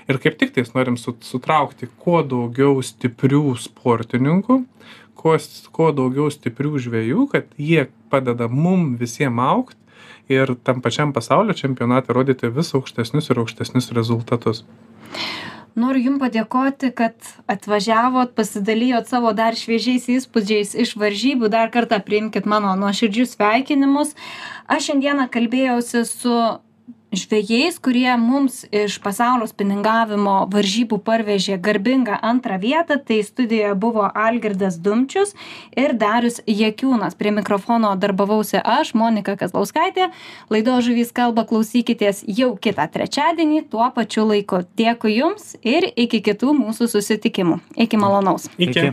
Ir 0.09 0.17
kaip 0.23 0.39
tik 0.41 0.55
tais 0.55 0.73
norim 0.73 0.97
su, 0.97 1.13
sutraukti 1.21 1.91
kuo 2.01 2.23
daugiau 2.25 2.81
stiprių 2.81 3.53
sportininkų, 3.61 4.57
kuo, 5.21 5.37
kuo 5.75 5.91
daugiau 6.01 6.33
stiprių 6.33 6.81
žvėjų, 6.87 7.27
kad 7.35 7.53
jie 7.53 7.85
padeda 8.09 8.49
mum 8.49 8.95
visiems 8.97 9.45
aukti 9.45 9.77
ir 10.33 10.55
tam 10.65 10.81
pačiam 10.81 11.13
pasaulio 11.13 11.53
čempionate 11.53 12.17
rodyti 12.17 12.49
vis 12.49 12.73
aukštesnius 12.73 13.29
ir 13.29 13.43
aukštesnius 13.45 13.93
rezultatus. 13.93 14.65
Noriu 15.79 16.09
Jums 16.09 16.19
padėkoti, 16.19 16.89
kad 16.95 17.15
atvažiavot, 17.47 18.33
pasidalijot 18.35 19.07
savo 19.07 19.31
dar 19.37 19.55
šviežiais 19.55 20.09
įspūdžiais 20.11 20.73
iš 20.83 20.95
varžybų. 20.99 21.47
Dar 21.53 21.71
kartą 21.71 22.01
priimkite 22.03 22.49
mano 22.49 22.73
nuoširdžius 22.79 23.37
sveikinimus. 23.37 24.11
Aš 24.67 24.89
šiandieną 24.89 25.29
kalbėjausi 25.31 26.03
su 26.09 26.35
žvejais, 27.11 27.79
kurie 27.79 28.11
mums 28.17 28.63
iš 28.71 28.99
pasaulio 29.01 29.47
spiningavimo 29.49 30.35
varžybų 30.53 30.99
parvežė 31.05 31.57
garbingą 31.61 32.19
antrą 32.21 32.59
vietą. 32.61 32.99
Tai 33.05 33.19
studijoje 33.25 33.73
buvo 33.75 34.05
Algirdas 34.13 34.77
Dumčius 34.77 35.33
ir 35.77 35.95
Darius 35.97 36.39
Jekiūnas. 36.45 37.17
Prie 37.17 37.33
mikrofono 37.35 37.95
darbavausi 37.99 38.61
aš, 38.61 38.93
Monika 38.93 39.35
Kazlauskaitė. 39.39 40.11
Laido 40.53 40.77
žuvys 40.85 41.13
kalba 41.15 41.45
klausykitės 41.49 42.23
jau 42.27 42.53
kitą 42.61 42.87
trečiadienį 42.93 43.65
tuo 43.73 43.89
pačiu 43.95 44.27
laiku. 44.29 44.63
Dėkui 44.77 45.17
Jums 45.19 45.55
ir 45.65 45.89
iki 45.95 46.21
kitų 46.25 46.53
mūsų 46.61 46.91
susitikimų. 46.93 47.59
Iki 47.87 48.01
malonaus. 48.01 48.49
Iki. 48.57 48.91